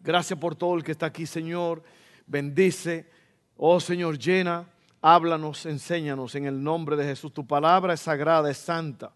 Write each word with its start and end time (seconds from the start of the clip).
Gracias 0.00 0.38
por 0.38 0.54
todo 0.56 0.76
el 0.76 0.82
que 0.82 0.92
está 0.92 1.06
aquí, 1.06 1.26
Señor. 1.26 1.82
Bendice. 2.26 3.10
Oh 3.56 3.78
Señor, 3.78 4.18
llena, 4.18 4.66
háblanos, 5.02 5.66
enséñanos 5.66 6.34
en 6.34 6.46
el 6.46 6.62
nombre 6.62 6.96
de 6.96 7.04
Jesús. 7.04 7.32
Tu 7.32 7.46
palabra 7.46 7.92
es 7.92 8.00
sagrada, 8.00 8.50
es 8.50 8.56
santa. 8.56 9.12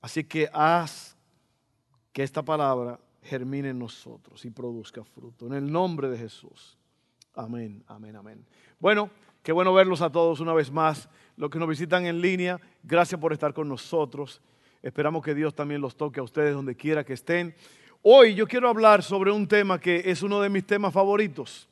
Así 0.00 0.22
que 0.22 0.48
haz 0.52 1.16
que 2.12 2.22
esta 2.22 2.42
palabra 2.42 3.00
germine 3.22 3.70
en 3.70 3.78
nosotros 3.78 4.44
y 4.44 4.50
produzca 4.50 5.02
fruto. 5.02 5.46
En 5.46 5.54
el 5.54 5.72
nombre 5.72 6.08
de 6.08 6.18
Jesús. 6.18 6.78
Amén, 7.34 7.82
amén, 7.88 8.14
amén. 8.14 8.46
Bueno, 8.78 9.10
qué 9.42 9.50
bueno 9.50 9.74
verlos 9.74 10.00
a 10.02 10.10
todos 10.12 10.38
una 10.38 10.52
vez 10.52 10.70
más. 10.70 11.08
Los 11.36 11.50
que 11.50 11.58
nos 11.58 11.68
visitan 11.68 12.06
en 12.06 12.20
línea, 12.20 12.60
gracias 12.84 13.20
por 13.20 13.32
estar 13.32 13.52
con 13.52 13.68
nosotros. 13.68 14.40
Esperamos 14.82 15.24
que 15.24 15.34
Dios 15.34 15.54
también 15.54 15.80
los 15.80 15.96
toque 15.96 16.20
a 16.20 16.22
ustedes 16.22 16.54
donde 16.54 16.76
quiera 16.76 17.02
que 17.02 17.14
estén. 17.14 17.56
Hoy 18.06 18.34
yo 18.34 18.46
quiero 18.46 18.68
hablar 18.68 19.02
sobre 19.02 19.32
un 19.32 19.48
tema 19.48 19.80
que 19.80 20.02
es 20.04 20.22
uno 20.22 20.38
de 20.38 20.50
mis 20.50 20.66
temas 20.66 20.92
favoritos. 20.92 21.66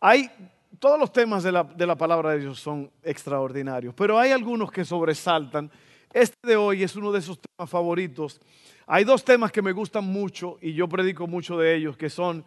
Hay, 0.00 0.30
todos 0.78 0.98
los 0.98 1.12
temas 1.12 1.42
de 1.42 1.52
la, 1.52 1.64
de 1.64 1.86
la 1.86 1.94
palabra 1.94 2.30
de 2.30 2.38
Dios 2.38 2.58
son 2.58 2.90
extraordinarios, 3.02 3.92
pero 3.94 4.18
hay 4.18 4.30
algunos 4.30 4.72
que 4.72 4.86
sobresaltan. 4.86 5.70
Este 6.14 6.34
de 6.48 6.56
hoy 6.56 6.82
es 6.82 6.96
uno 6.96 7.12
de 7.12 7.18
esos 7.18 7.38
temas 7.38 7.68
favoritos. 7.68 8.40
Hay 8.86 9.04
dos 9.04 9.22
temas 9.22 9.52
que 9.52 9.60
me 9.60 9.72
gustan 9.72 10.04
mucho 10.04 10.56
y 10.62 10.72
yo 10.72 10.88
predico 10.88 11.26
mucho 11.26 11.58
de 11.58 11.74
ellos, 11.76 11.94
que 11.98 12.08
son 12.08 12.42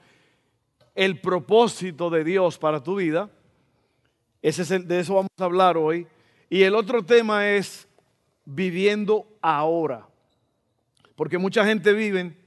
el 0.95 1.21
propósito 1.21 2.09
de 2.09 2.23
Dios 2.23 2.57
para 2.57 2.81
tu 2.81 2.95
vida. 2.95 3.29
Es 4.41 4.57
de 4.67 4.99
eso 4.99 5.13
vamos 5.13 5.29
a 5.37 5.43
hablar 5.43 5.77
hoy. 5.77 6.07
Y 6.49 6.63
el 6.63 6.73
otro 6.73 7.05
tema 7.05 7.47
es 7.47 7.87
viviendo 8.43 9.27
ahora. 9.39 10.07
Porque 11.15 11.37
mucha 11.37 11.63
gente 11.63 11.93
vive 11.93 12.39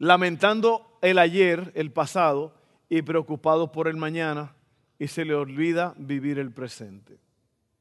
lamentando 0.00 0.98
el 1.02 1.18
ayer, 1.18 1.70
el 1.76 1.92
pasado, 1.92 2.54
y 2.88 3.02
preocupado 3.02 3.70
por 3.70 3.86
el 3.86 3.96
mañana, 3.96 4.56
y 4.98 5.06
se 5.06 5.24
le 5.24 5.34
olvida 5.34 5.94
vivir 5.96 6.38
el 6.38 6.50
presente. 6.50 7.18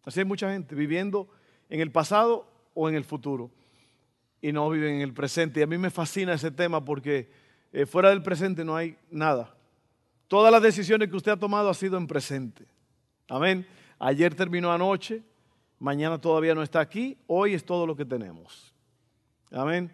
Así 0.04 0.20
hay 0.20 0.26
mucha 0.26 0.52
gente 0.52 0.76
viviendo 0.76 1.30
en 1.70 1.80
el 1.80 1.92
pasado 1.92 2.46
o 2.74 2.90
en 2.90 2.96
el 2.96 3.06
futuro, 3.06 3.50
y 4.42 4.52
no 4.52 4.70
viven 4.70 4.96
en 4.96 5.02
el 5.02 5.14
presente. 5.14 5.62
Y 5.62 5.64
a 5.64 5.68
mí 5.68 5.78
me 5.78 5.90
fascina 5.90 6.34
ese 6.34 6.52
tema 6.52 6.84
porque 6.84 7.32
eh, 7.72 7.86
fuera 7.86 8.10
del 8.10 8.22
presente 8.22 8.66
no 8.66 8.76
hay 8.76 8.98
nada. 9.10 9.56
Todas 10.28 10.52
las 10.52 10.62
decisiones 10.62 11.10
que 11.10 11.16
usted 11.16 11.32
ha 11.32 11.38
tomado 11.38 11.70
ha 11.70 11.74
sido 11.74 11.98
en 11.98 12.06
presente. 12.06 12.66
Amén. 13.30 13.66
Ayer 13.98 14.36
terminó 14.36 14.72
anoche, 14.74 15.24
mañana 15.80 16.20
todavía 16.20 16.54
no 16.54 16.64
está 16.64 16.82
aquí, 16.82 17.18
hoy 17.28 17.54
es 17.54 17.66
todo 17.66 17.88
lo 17.88 17.96
que 17.96 18.06
tenemos. 18.06 18.74
Amén. 19.52 19.90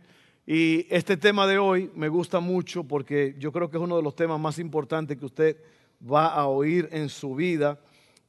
Y 0.47 0.85
este 0.93 1.17
tema 1.17 1.47
de 1.47 1.57
hoy 1.57 1.89
me 1.95 2.07
gusta 2.07 2.39
mucho 2.39 2.83
porque 2.83 3.35
yo 3.39 3.51
creo 3.51 3.69
que 3.69 3.77
es 3.77 3.83
uno 3.83 3.97
de 3.97 4.03
los 4.03 4.15
temas 4.15 4.39
más 4.39 4.59
importantes 4.59 5.17
que 5.17 5.25
usted 5.25 5.57
va 6.01 6.27
a 6.27 6.45
oír 6.45 6.87
en 6.91 7.09
su 7.09 7.33
vida 7.33 7.79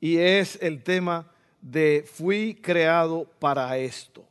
y 0.00 0.17
es 0.17 0.59
el 0.62 0.83
tema 0.83 1.31
de 1.61 2.09
fui 2.11 2.55
creado 2.55 3.28
para 3.38 3.76
esto. 3.76 4.25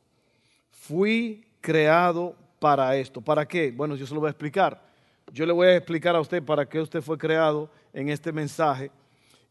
Fui 0.71 1.45
creado 1.61 2.35
para 2.59 2.95
esto. 2.97 3.21
¿Para 3.21 3.47
qué? 3.47 3.71
Bueno, 3.71 3.95
yo 3.95 4.07
se 4.07 4.15
lo 4.15 4.19
voy 4.19 4.27
a 4.27 4.31
explicar. 4.31 4.83
Yo 5.31 5.45
le 5.45 5.53
voy 5.53 5.67
a 5.67 5.75
explicar 5.75 6.15
a 6.15 6.21
usted 6.21 6.41
para 6.41 6.67
qué 6.67 6.79
usted 6.79 7.03
fue 7.03 7.19
creado 7.19 7.69
en 7.93 8.09
este 8.09 8.31
mensaje. 8.31 8.89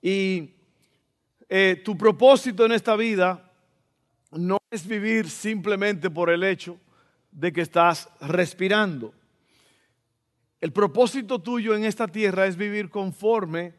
Y 0.02 0.50
eh, 1.48 1.80
tu 1.84 1.96
propósito 1.96 2.64
en 2.66 2.72
esta 2.72 2.96
vida 2.96 3.48
no 4.32 4.58
es 4.72 4.84
vivir 4.84 5.30
simplemente 5.30 6.10
por 6.10 6.30
el 6.30 6.42
hecho 6.42 6.76
de 7.34 7.52
que 7.52 7.60
estás 7.60 8.08
respirando. 8.20 9.12
El 10.60 10.72
propósito 10.72 11.40
tuyo 11.40 11.74
en 11.74 11.84
esta 11.84 12.08
tierra 12.08 12.46
es 12.46 12.56
vivir 12.56 12.88
conforme 12.88 13.74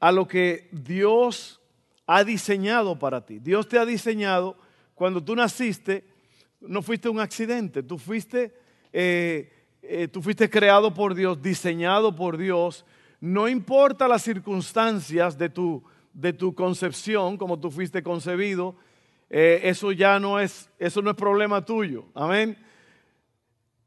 a 0.00 0.10
lo 0.10 0.26
que 0.26 0.68
Dios 0.72 1.60
ha 2.06 2.24
diseñado 2.24 2.98
para 2.98 3.24
ti. 3.24 3.38
Dios 3.38 3.68
te 3.68 3.78
ha 3.78 3.86
diseñado, 3.86 4.56
cuando 4.94 5.22
tú 5.22 5.36
naciste, 5.36 6.04
no 6.60 6.82
fuiste 6.82 7.08
un 7.08 7.20
accidente, 7.20 7.82
tú 7.82 7.98
fuiste, 7.98 8.52
eh, 8.92 9.52
eh, 9.82 10.08
tú 10.08 10.22
fuiste 10.22 10.50
creado 10.50 10.92
por 10.92 11.14
Dios, 11.14 11.40
diseñado 11.40 12.16
por 12.16 12.36
Dios. 12.36 12.84
No 13.20 13.48
importa 13.48 14.08
las 14.08 14.22
circunstancias 14.22 15.38
de 15.38 15.50
tu, 15.50 15.84
de 16.12 16.32
tu 16.32 16.54
concepción, 16.54 17.36
como 17.36 17.60
tú 17.60 17.70
fuiste 17.70 18.02
concebido, 18.02 18.76
eh, 19.30 19.60
eso 19.64 19.92
ya 19.92 20.18
no 20.18 20.40
es, 20.40 20.70
eso 20.78 21.02
no 21.02 21.10
es 21.10 21.16
problema 21.16 21.64
tuyo. 21.64 22.06
Amén. 22.14 22.56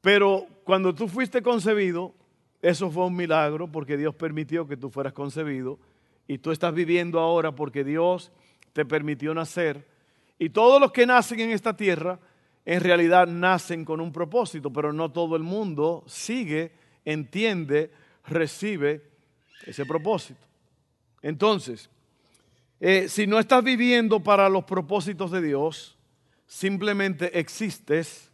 Pero 0.07 0.47
cuando 0.63 0.95
tú 0.95 1.09
fuiste 1.09 1.41
concebido, 1.41 2.13
eso 2.61 2.89
fue 2.89 3.07
un 3.07 3.13
milagro 3.17 3.69
porque 3.69 3.97
Dios 3.97 4.15
permitió 4.15 4.65
que 4.65 4.77
tú 4.77 4.89
fueras 4.89 5.11
concebido 5.11 5.79
y 6.29 6.37
tú 6.37 6.51
estás 6.51 6.73
viviendo 6.73 7.19
ahora 7.19 7.53
porque 7.53 7.83
Dios 7.83 8.31
te 8.71 8.85
permitió 8.85 9.33
nacer. 9.33 9.85
Y 10.39 10.47
todos 10.47 10.79
los 10.79 10.93
que 10.93 11.05
nacen 11.05 11.41
en 11.41 11.51
esta 11.51 11.75
tierra 11.75 12.21
en 12.63 12.79
realidad 12.79 13.27
nacen 13.27 13.83
con 13.83 13.99
un 13.99 14.13
propósito, 14.13 14.71
pero 14.71 14.93
no 14.93 15.11
todo 15.11 15.35
el 15.35 15.43
mundo 15.43 16.05
sigue, 16.07 16.71
entiende, 17.03 17.91
recibe 18.27 19.01
ese 19.65 19.85
propósito. 19.85 20.39
Entonces, 21.21 21.89
eh, 22.79 23.09
si 23.09 23.27
no 23.27 23.39
estás 23.39 23.61
viviendo 23.61 24.21
para 24.23 24.47
los 24.47 24.63
propósitos 24.63 25.31
de 25.31 25.41
Dios, 25.41 25.97
simplemente 26.45 27.37
existes 27.37 28.26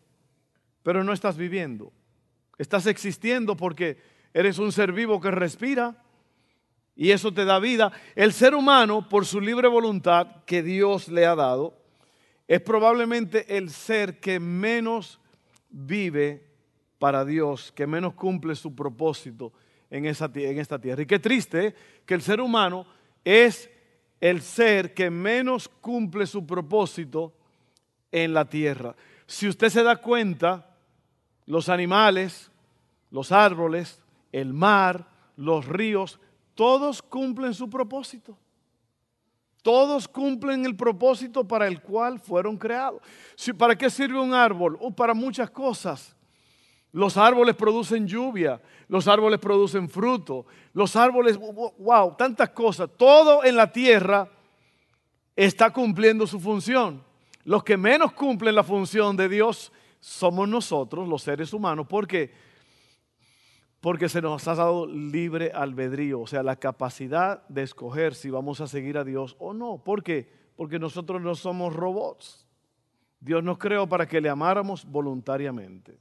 pero 0.84 1.04
no 1.04 1.14
estás 1.14 1.38
viviendo. 1.38 1.92
Estás 2.58 2.86
existiendo 2.86 3.58
porque 3.58 3.98
eres 4.34 4.60
un 4.60 4.72
ser 4.72 4.92
vivo 4.92 5.20
que 5.20 5.32
respira 5.32 6.04
y 6.96 7.12
eso 7.12 7.34
te 7.34 7.46
da 7.46 7.60
vida. 7.60 7.92
El 8.16 8.34
ser 8.34 8.54
humano, 8.54 9.10
por 9.10 9.26
su 9.26 9.42
libre 9.42 9.68
voluntad 9.68 10.44
que 10.46 10.62
Dios 10.62 11.08
le 11.08 11.26
ha 11.26 11.36
dado, 11.36 11.80
es 12.48 12.62
probablemente 12.62 13.58
el 13.58 13.70
ser 13.70 14.20
que 14.20 14.40
menos 14.40 15.20
vive 15.70 16.46
para 17.00 17.26
Dios, 17.26 17.72
que 17.72 17.88
menos 17.88 18.14
cumple 18.14 18.56
su 18.56 18.76
propósito 18.76 19.54
en, 19.90 20.06
esta 20.06 20.32
tierra. 20.32 21.02
Y 21.02 21.06
qué 21.06 21.20
triste 21.20 21.74
que 22.06 22.14
el 22.14 22.22
ser 22.22 22.42
humano 22.42 22.86
es 23.24 23.70
el 24.20 24.42
ser 24.42 24.94
que 24.94 25.10
menos 25.10 25.68
cumple 25.68 26.26
su 26.26 26.46
propósito 26.46 27.34
en 28.12 28.34
la 28.34 28.48
tierra. 28.48 28.96
Si 29.26 29.48
usted 29.48 29.70
se 29.70 29.84
da 29.84 29.98
cuenta, 29.98 30.73
los 31.46 31.70
animales, 31.70 32.52
los 33.12 33.32
árboles, 33.32 34.00
el 34.32 34.54
mar, 34.54 35.08
los 35.36 35.66
ríos, 35.66 36.20
todos 36.56 37.02
cumplen 37.02 37.54
su 37.54 37.70
propósito. 37.70 38.38
Todos 39.62 40.10
cumplen 40.10 40.66
el 40.66 40.76
propósito 40.76 41.48
para 41.48 41.68
el 41.68 41.82
cual 41.82 42.20
fueron 42.20 42.58
creados. 42.58 43.02
¿Para 43.58 43.78
qué 43.78 43.90
sirve 43.90 44.20
un 44.20 44.34
árbol? 44.34 44.78
Oh, 44.82 44.92
para 44.92 45.14
muchas 45.14 45.50
cosas. 45.50 46.16
Los 46.92 47.18
árboles 47.18 47.56
producen 47.56 48.06
lluvia, 48.06 48.62
los 48.88 49.08
árboles 49.08 49.40
producen 49.40 49.90
fruto, 49.90 50.46
los 50.74 50.96
árboles, 50.96 51.40
wow, 51.40 52.16
tantas 52.16 52.50
cosas. 52.50 52.90
Todo 52.98 53.44
en 53.44 53.56
la 53.56 53.72
tierra 53.72 54.30
está 55.36 55.72
cumpliendo 55.72 56.28
su 56.28 56.40
función. 56.40 57.04
Los 57.46 57.64
que 57.64 57.78
menos 57.78 58.14
cumplen 58.14 58.54
la 58.54 58.64
función 58.64 59.18
de 59.18 59.28
Dios 59.28 59.72
somos 60.04 60.50
nosotros, 60.50 61.08
los 61.08 61.24
seres 61.24 61.54
humanos, 61.54 61.88
porque 61.88 62.32
porque 63.80 64.08
se 64.08 64.22
nos 64.22 64.48
ha 64.48 64.56
dado 64.56 64.86
libre 64.86 65.52
albedrío, 65.54 66.22
o 66.22 66.28
sea, 66.28 66.42
la 66.42 66.56
capacidad 66.58 67.46
de 67.50 67.64
escoger 67.64 68.16
si 68.16 68.30
vamos 68.30 68.62
a 68.62 68.68
seguir 68.68 68.98
a 68.98 69.04
Dios 69.04 69.36
o 69.40 69.54
no. 69.54 69.82
¿Por 69.84 70.04
qué? 70.04 70.32
Porque 70.56 70.80
nosotros 70.80 71.22
no 71.22 71.36
somos 71.36 71.74
robots. 71.74 72.48
Dios 73.20 73.44
nos 73.44 73.58
creó 73.58 73.88
para 73.88 74.08
que 74.08 74.22
le 74.22 74.30
amáramos 74.30 74.86
voluntariamente. 74.86 75.98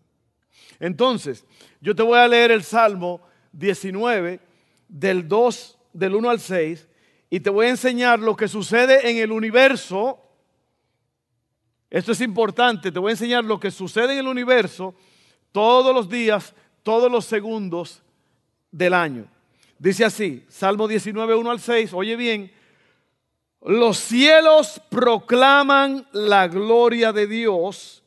Entonces, 0.79 1.45
yo 1.81 1.95
te 1.95 2.05
voy 2.05 2.19
a 2.19 2.29
leer 2.29 2.53
el 2.53 2.63
Salmo 2.63 3.21
19 3.53 4.39
del 4.89 5.27
2 5.27 5.79
del 5.93 6.15
1 6.15 6.31
al 6.31 6.39
6 6.39 6.89
y 7.31 7.41
te 7.41 7.51
voy 7.51 7.67
a 7.67 7.71
enseñar 7.71 8.21
lo 8.21 8.37
que 8.37 8.47
sucede 8.47 9.11
en 9.11 9.17
el 9.19 9.33
universo 9.33 10.21
esto 11.93 12.12
es 12.12 12.23
importante, 12.23 12.91
te 12.91 12.99
voy 12.99 13.11
a 13.11 13.12
enseñar 13.12 13.44
lo 13.44 13.61
que 13.61 13.71
sucede 13.71 14.15
en 14.15 14.21
el 14.21 14.27
universo 14.27 14.94
todos 15.53 15.94
los 15.94 16.09
días, 16.09 16.55
todos 16.83 17.12
los 17.12 17.27
segundos, 17.27 18.03
del 18.71 18.94
año. 18.94 19.27
Dice 19.79 20.06
así, 20.06 20.43
Salmo 20.49 20.89
19, 20.89 21.35
1 21.35 21.50
al 21.50 21.61
6, 21.61 21.93
oye 21.93 22.17
bien, 22.17 22.50
los 23.61 23.99
cielos 23.99 24.81
proclaman 24.89 26.09
la 26.12 26.49
gloria 26.49 27.12
de 27.12 27.27
Dios 27.27 28.03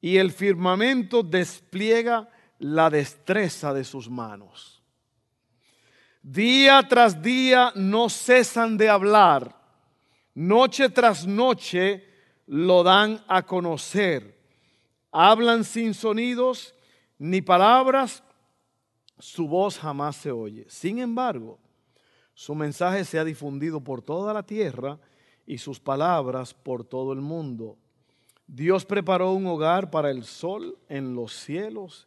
y 0.00 0.16
el 0.16 0.32
firmamento 0.32 1.22
despliega 1.22 2.30
la 2.60 2.88
destreza 2.88 3.74
de 3.74 3.84
sus 3.84 4.08
manos. 4.08 4.82
Día 6.22 6.82
tras 6.88 7.20
día 7.20 7.72
no 7.74 8.08
cesan 8.08 8.78
de 8.78 8.88
hablar, 8.88 9.54
noche 10.32 10.88
tras 10.88 11.26
noche 11.26 12.15
lo 12.46 12.82
dan 12.82 13.22
a 13.28 13.42
conocer. 13.44 14.36
Hablan 15.10 15.64
sin 15.64 15.94
sonidos 15.94 16.74
ni 17.18 17.40
palabras, 17.42 18.22
su 19.18 19.48
voz 19.48 19.78
jamás 19.78 20.16
se 20.16 20.30
oye. 20.30 20.66
Sin 20.68 20.98
embargo, 20.98 21.58
su 22.34 22.54
mensaje 22.54 23.04
se 23.04 23.18
ha 23.18 23.24
difundido 23.24 23.82
por 23.82 24.02
toda 24.02 24.34
la 24.34 24.42
tierra 24.42 24.98
y 25.46 25.58
sus 25.58 25.80
palabras 25.80 26.52
por 26.52 26.84
todo 26.84 27.12
el 27.12 27.20
mundo. 27.20 27.78
Dios 28.46 28.84
preparó 28.84 29.32
un 29.32 29.46
hogar 29.46 29.90
para 29.90 30.10
el 30.10 30.24
sol 30.24 30.78
en 30.88 31.14
los 31.14 31.32
cielos 31.32 32.06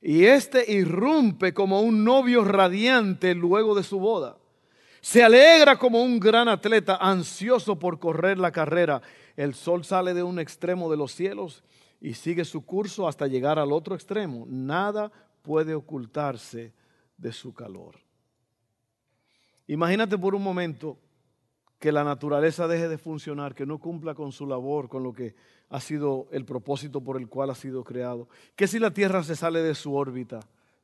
y 0.00 0.24
éste 0.24 0.72
irrumpe 0.72 1.52
como 1.52 1.80
un 1.82 2.04
novio 2.04 2.44
radiante 2.44 3.34
luego 3.34 3.74
de 3.74 3.82
su 3.82 3.98
boda. 3.98 4.38
Se 5.00 5.22
alegra 5.22 5.78
como 5.78 6.02
un 6.02 6.18
gran 6.18 6.48
atleta 6.48 6.96
ansioso 6.96 7.78
por 7.78 7.98
correr 7.98 8.38
la 8.38 8.50
carrera. 8.50 9.00
El 9.36 9.54
sol 9.54 9.84
sale 9.84 10.14
de 10.14 10.22
un 10.22 10.38
extremo 10.38 10.90
de 10.90 10.96
los 10.96 11.12
cielos 11.12 11.62
y 12.00 12.14
sigue 12.14 12.44
su 12.44 12.64
curso 12.64 13.06
hasta 13.06 13.26
llegar 13.26 13.58
al 13.58 13.72
otro 13.72 13.94
extremo. 13.94 14.44
Nada 14.48 15.10
puede 15.42 15.74
ocultarse 15.74 16.72
de 17.16 17.32
su 17.32 17.54
calor. 17.54 17.96
Imagínate 19.66 20.16
por 20.18 20.34
un 20.34 20.42
momento 20.42 20.98
que 21.78 21.92
la 21.92 22.02
naturaleza 22.02 22.66
deje 22.66 22.88
de 22.88 22.98
funcionar, 22.98 23.54
que 23.54 23.66
no 23.66 23.78
cumpla 23.78 24.14
con 24.14 24.32
su 24.32 24.46
labor, 24.46 24.88
con 24.88 25.02
lo 25.02 25.12
que 25.12 25.36
ha 25.68 25.80
sido 25.80 26.26
el 26.32 26.44
propósito 26.44 27.02
por 27.02 27.16
el 27.16 27.28
cual 27.28 27.50
ha 27.50 27.54
sido 27.54 27.84
creado. 27.84 28.28
¿Qué 28.56 28.66
si 28.66 28.78
la 28.78 28.90
Tierra 28.90 29.22
se 29.22 29.36
sale 29.36 29.62
de 29.62 29.74
su 29.74 29.94
órbita? 29.94 30.40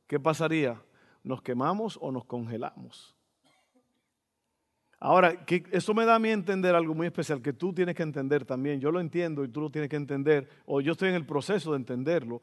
¿Qué 0.07 0.19
pasaría? 0.19 0.81
¿Nos 1.23 1.41
quemamos 1.41 1.97
o 2.01 2.11
nos 2.11 2.25
congelamos? 2.25 3.15
Ahora, 5.05 5.45
que 5.45 5.63
eso 5.71 5.93
me 5.93 6.03
da 6.03 6.15
a 6.15 6.19
mí 6.19 6.29
entender 6.29 6.73
algo 6.73 6.95
muy 6.95 7.05
especial 7.05 7.39
que 7.39 7.53
tú 7.53 7.71
tienes 7.71 7.93
que 7.93 8.01
entender 8.01 8.43
también. 8.43 8.79
Yo 8.79 8.89
lo 8.89 8.99
entiendo 8.99 9.43
y 9.43 9.49
tú 9.49 9.61
lo 9.61 9.69
tienes 9.69 9.87
que 9.87 9.97
entender, 9.97 10.49
o 10.65 10.81
yo 10.81 10.93
estoy 10.93 11.09
en 11.09 11.15
el 11.15 11.27
proceso 11.27 11.73
de 11.73 11.77
entenderlo. 11.77 12.41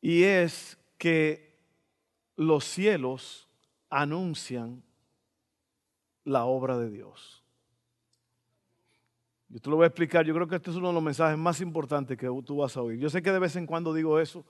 Y 0.00 0.22
es 0.22 0.78
que 0.96 1.58
los 2.36 2.64
cielos 2.64 3.48
anuncian 3.90 4.84
la 6.22 6.44
obra 6.44 6.78
de 6.78 6.88
Dios. 6.88 7.42
Yo 9.48 9.58
te 9.58 9.70
lo 9.70 9.74
voy 9.74 9.84
a 9.84 9.88
explicar, 9.88 10.24
yo 10.24 10.34
creo 10.34 10.46
que 10.46 10.54
este 10.54 10.70
es 10.70 10.76
uno 10.76 10.86
de 10.86 10.94
los 10.94 11.02
mensajes 11.02 11.36
más 11.36 11.60
importantes 11.60 12.16
que 12.16 12.28
tú 12.46 12.58
vas 12.58 12.76
a 12.76 12.82
oír. 12.82 13.00
Yo 13.00 13.10
sé 13.10 13.22
que 13.22 13.32
de 13.32 13.40
vez 13.40 13.56
en 13.56 13.66
cuando 13.66 13.92
digo 13.92 14.20
eso, 14.20 14.46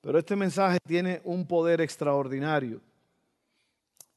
pero 0.00 0.18
este 0.18 0.34
mensaje 0.34 0.78
tiene 0.84 1.20
un 1.22 1.46
poder 1.46 1.80
extraordinario. 1.80 2.80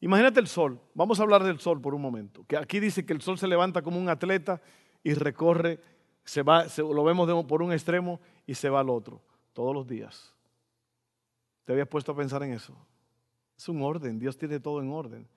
Imagínate 0.01 0.39
el 0.39 0.47
sol, 0.47 0.79
vamos 0.93 1.19
a 1.19 1.23
hablar 1.23 1.43
del 1.43 1.59
sol 1.59 1.81
por 1.81 1.93
un 1.93 2.01
momento, 2.01 2.45
que 2.47 2.55
aquí 2.55 2.79
dice 2.79 3.05
que 3.05 3.13
el 3.13 3.21
sol 3.21 3.37
se 3.37 3.47
levanta 3.47 3.81
como 3.81 3.99
un 3.99 4.07
atleta 4.07 4.61
y 5.03 5.13
recorre, 5.13 5.79
se 6.23 6.41
va, 6.41 6.65
lo 6.77 7.03
vemos 7.03 7.45
por 7.45 7.61
un 7.61 7.73
extremo 7.73 8.21
y 8.45 8.55
se 8.55 8.69
va 8.69 8.79
al 8.79 8.89
otro, 8.89 9.21
todos 9.53 9.73
los 9.73 9.87
días. 9.87 10.33
¿Te 11.65 11.73
habías 11.73 11.87
puesto 11.87 12.13
a 12.13 12.15
pensar 12.15 12.43
en 12.43 12.53
eso? 12.53 12.75
Es 13.57 13.67
un 13.67 13.81
orden, 13.81 14.19
Dios 14.19 14.37
tiene 14.37 14.59
todo 14.59 14.81
en 14.81 14.89
orden. 14.89 15.27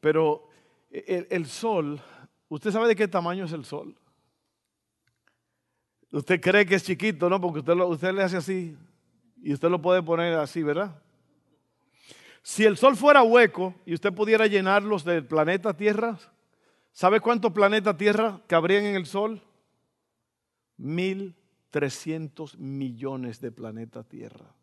Pero 0.00 0.48
el, 0.90 1.46
sol, 1.46 2.00
¿usted 2.48 2.70
sabe 2.70 2.88
de 2.88 2.96
qué 2.96 3.08
tamaño 3.08 3.46
es 3.46 3.52
el 3.52 3.64
sol? 3.64 3.96
Usted 6.12 6.40
cree 6.40 6.66
que 6.66 6.74
es 6.74 6.84
chiquito, 6.84 7.28
¿no? 7.30 7.40
Porque 7.40 7.60
usted, 7.60 7.72
usted 7.72 8.12
le 8.12 8.22
hace 8.22 8.36
así 8.36 8.76
y 9.42 9.54
usted 9.54 9.68
lo 9.68 9.80
puede 9.80 10.02
poner 10.02 10.34
así, 10.34 10.62
¿verdad? 10.62 11.02
Si 12.46 12.66
el 12.66 12.76
sol 12.76 12.94
fuera 12.94 13.22
hueco 13.22 13.74
y 13.86 13.94
usted 13.94 14.12
pudiera 14.12 14.46
llenarlos 14.46 15.02
del 15.02 15.26
planeta 15.26 15.74
Tierra, 15.74 16.18
¿sabe 16.92 17.18
cuántos 17.18 17.52
planetas 17.52 17.96
Tierra 17.96 18.42
cabrían 18.46 18.84
en 18.84 18.96
el 18.96 19.06
sol? 19.06 19.42
Mil 20.76 21.34
trescientos 21.70 22.58
millones 22.58 23.40
de 23.40 23.50
planetas 23.50 24.06
Tierra. 24.06 24.54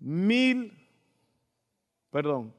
Mil 0.00 0.72
perdón, 2.10 2.52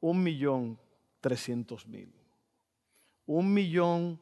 un 0.00 0.20
millón 0.20 0.80
trescientos 1.20 1.86
mil. 1.86 2.12
Un 3.26 3.54
millón 3.54 4.20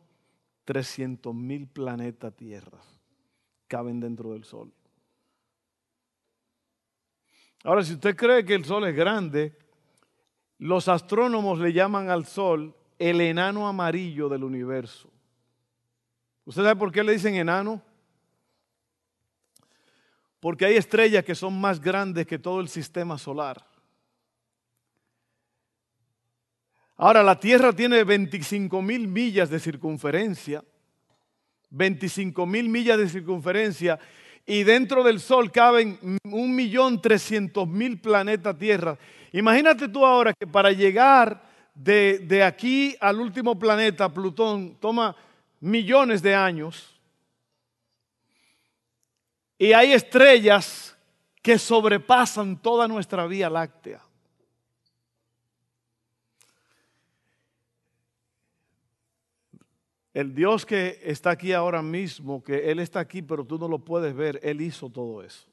trescientos 0.66 1.34
mil 1.34 1.66
planetas 1.68 2.36
Tierra 2.36 2.82
caben 3.66 3.98
dentro 3.98 4.32
del 4.32 4.44
Sol. 4.44 4.70
Ahora, 7.62 7.84
si 7.84 7.94
usted 7.94 8.16
cree 8.16 8.44
que 8.44 8.54
el 8.54 8.64
Sol 8.64 8.86
es 8.86 8.94
grande, 8.94 9.56
los 10.58 10.88
astrónomos 10.88 11.58
le 11.58 11.72
llaman 11.72 12.08
al 12.08 12.26
Sol 12.26 12.74
el 12.98 13.20
enano 13.20 13.66
amarillo 13.68 14.28
del 14.28 14.44
universo. 14.44 15.10
¿Usted 16.44 16.62
sabe 16.62 16.76
por 16.76 16.90
qué 16.90 17.04
le 17.04 17.12
dicen 17.12 17.34
enano? 17.34 17.82
Porque 20.40 20.64
hay 20.64 20.76
estrellas 20.76 21.24
que 21.24 21.34
son 21.34 21.60
más 21.60 21.80
grandes 21.80 22.26
que 22.26 22.38
todo 22.38 22.60
el 22.60 22.68
sistema 22.68 23.18
solar. 23.18 23.64
Ahora, 26.96 27.22
la 27.22 27.38
Tierra 27.38 27.72
tiene 27.72 28.04
25 28.04 28.82
mil 28.82 29.08
millas 29.08 29.48
de 29.48 29.58
circunferencia, 29.58 30.62
25 31.70 32.44
mil 32.46 32.68
millas 32.68 32.98
de 32.98 33.08
circunferencia, 33.08 33.98
y 34.50 34.64
dentro 34.64 35.04
del 35.04 35.20
Sol 35.20 35.52
caben 35.52 35.96
un 36.24 36.56
millón 36.56 37.00
trescientos 37.00 37.68
mil 37.68 38.00
planetas 38.00 38.58
Tierra. 38.58 38.98
Imagínate 39.30 39.86
tú 39.86 40.04
ahora 40.04 40.34
que 40.34 40.44
para 40.44 40.72
llegar 40.72 41.40
de, 41.72 42.18
de 42.18 42.42
aquí 42.42 42.96
al 43.00 43.20
último 43.20 43.56
planeta, 43.56 44.12
Plutón, 44.12 44.74
toma 44.80 45.14
millones 45.60 46.20
de 46.20 46.34
años. 46.34 47.00
Y 49.56 49.72
hay 49.72 49.92
estrellas 49.92 50.98
que 51.40 51.56
sobrepasan 51.56 52.60
toda 52.60 52.88
nuestra 52.88 53.28
Vía 53.28 53.48
Láctea. 53.48 54.02
El 60.12 60.34
Dios 60.34 60.66
que 60.66 61.00
está 61.04 61.30
aquí 61.30 61.52
ahora 61.52 61.82
mismo, 61.82 62.42
que 62.42 62.70
Él 62.70 62.80
está 62.80 63.00
aquí, 63.00 63.22
pero 63.22 63.44
tú 63.44 63.58
no 63.58 63.68
lo 63.68 63.78
puedes 63.78 64.14
ver, 64.14 64.40
Él 64.42 64.60
hizo 64.60 64.90
todo 64.90 65.22
eso. 65.22 65.46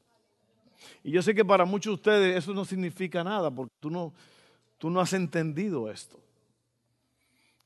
Y 1.03 1.11
yo 1.11 1.21
sé 1.21 1.35
que 1.35 1.45
para 1.45 1.65
muchos 1.65 1.91
de 1.91 1.95
ustedes 1.95 2.37
eso 2.37 2.53
no 2.53 2.65
significa 2.65 3.23
nada, 3.23 3.51
porque 3.51 3.73
tú 3.79 3.91
no, 3.91 4.13
tú 4.77 4.89
no 4.89 4.99
has 4.99 5.13
entendido 5.13 5.91
esto. 5.91 6.19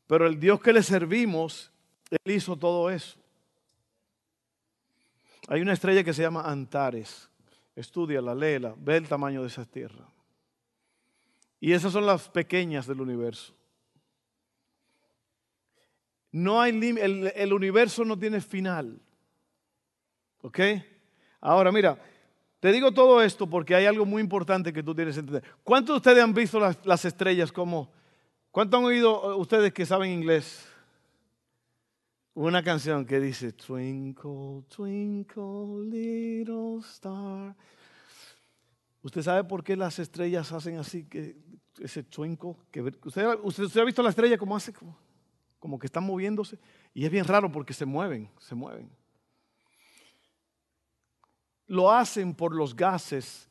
Pero 0.08 0.28
el 0.28 0.40
Dios 0.40 0.60
que 0.60 0.74
le 0.74 0.84
servimos, 0.84 1.72
Él 2.10 2.34
hizo 2.34 2.58
todo 2.58 2.90
eso. 2.90 3.18
Hay 5.48 5.62
una 5.62 5.74
estrella 5.74 6.04
que 6.04 6.14
se 6.14 6.22
llama 6.22 6.44
Antares. 6.44 7.30
Estudiala, 7.74 8.36
léela, 8.36 8.76
ve 8.78 8.98
el 8.98 9.08
tamaño 9.08 9.42
de 9.42 9.48
esa 9.48 9.66
tierra. 9.66 10.06
Y 11.62 11.72
esas 11.72 11.94
son 11.94 12.06
las 12.06 12.28
pequeñas 12.28 12.86
del 12.86 13.00
universo. 13.00 13.54
No 16.32 16.62
hay 16.62 16.72
el, 16.72 17.32
el 17.36 17.54
universo 17.54 18.06
no 18.06 18.18
tiene 18.18 18.42
final. 18.42 19.00
¿Ok? 20.42 20.60
Ahora 21.40 21.72
mira, 21.72 21.98
te 22.62 22.72
digo 22.72 22.92
todo 22.92 23.24
esto 23.24 23.50
porque 23.50 23.74
hay 23.74 23.88
algo 23.88 24.06
muy 24.06 24.22
importante 24.22 24.72
que 24.72 24.84
tú 24.84 24.94
tienes 24.94 25.16
que 25.16 25.22
entender. 25.22 25.44
¿Cuántos 25.64 25.96
de 25.96 25.98
ustedes 25.98 26.24
han 26.24 26.34
visto 26.34 26.60
las, 26.60 27.06
estrellas 27.06 27.52
como... 27.52 27.92
¿Cuántos 28.52 28.80
han 28.80 28.86
oído 28.86 29.36
ustedes 29.38 29.74
que 29.74 29.84
saben 29.84 30.12
inglés? 30.12 30.68
Una 32.36 32.62
canción 32.62 33.04
que 33.04 33.20
dice 33.20 33.52
Twinkle, 33.54 34.64
twinkle, 34.70 35.86
little 35.90 36.80
star. 36.82 37.56
¿Usted 39.02 39.24
sabe 39.24 39.44
por 39.44 39.64
qué 39.64 39.76
las 39.76 39.98
estrellas 39.98 40.52
hacen 40.52 40.78
así? 40.78 41.06
Que, 41.06 41.36
ese 41.80 42.04
twinkle. 42.04 42.56
Que, 42.70 42.82
¿usted, 42.82 43.80
ha 43.80 43.84
visto 43.84 44.04
la 44.04 44.10
estrella 44.10 44.38
como 44.38 44.56
hace? 44.56 44.72
Como, 44.72 44.96
como 45.62 45.78
que 45.78 45.86
están 45.86 46.04
moviéndose. 46.04 46.58
Y 46.92 47.06
es 47.06 47.12
bien 47.12 47.24
raro 47.24 47.52
porque 47.52 47.72
se 47.72 47.86
mueven, 47.86 48.30
se 48.40 48.56
mueven. 48.56 48.90
Lo 51.68 51.92
hacen 51.92 52.34
por 52.34 52.54
los 52.54 52.76
gases 52.76 53.48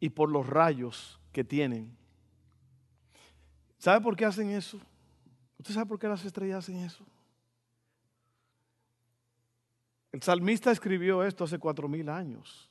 y 0.00 0.10
por 0.10 0.28
los 0.28 0.46
rayos 0.46 1.20
que 1.30 1.44
tienen. 1.44 1.96
¿Sabe 3.78 4.00
por 4.00 4.16
qué 4.16 4.24
hacen 4.24 4.50
eso? 4.50 4.78
¿Usted 5.58 5.72
sabe 5.72 5.86
por 5.86 5.98
qué 5.98 6.08
las 6.08 6.24
estrellas 6.24 6.58
hacen 6.58 6.78
eso? 6.78 7.06
El 10.10 10.22
salmista 10.22 10.72
escribió 10.72 11.22
esto 11.22 11.44
hace 11.44 11.58
cuatro 11.58 11.88
mil 11.88 12.08
años. 12.08 12.68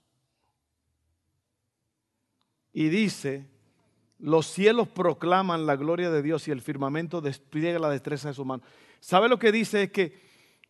y 2.74 2.88
dice, 2.89 3.46
los 4.21 4.45
cielos 4.45 4.87
proclaman 4.87 5.65
la 5.65 5.75
gloria 5.75 6.11
de 6.11 6.21
Dios 6.21 6.47
y 6.47 6.51
el 6.51 6.61
firmamento 6.61 7.21
despliega 7.21 7.79
la 7.79 7.89
destreza 7.89 8.29
de 8.29 8.35
su 8.35 8.45
mano. 8.45 8.63
¿Sabe 8.99 9.27
lo 9.27 9.39
que 9.39 9.51
dice? 9.51 9.83
Es 9.83 9.91
que 9.91 10.19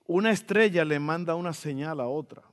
una 0.07 0.31
estrella 0.31 0.85
le 0.85 0.99
manda 0.99 1.35
una 1.35 1.53
señal 1.53 1.99
a 1.99 2.07
otra. 2.07 2.43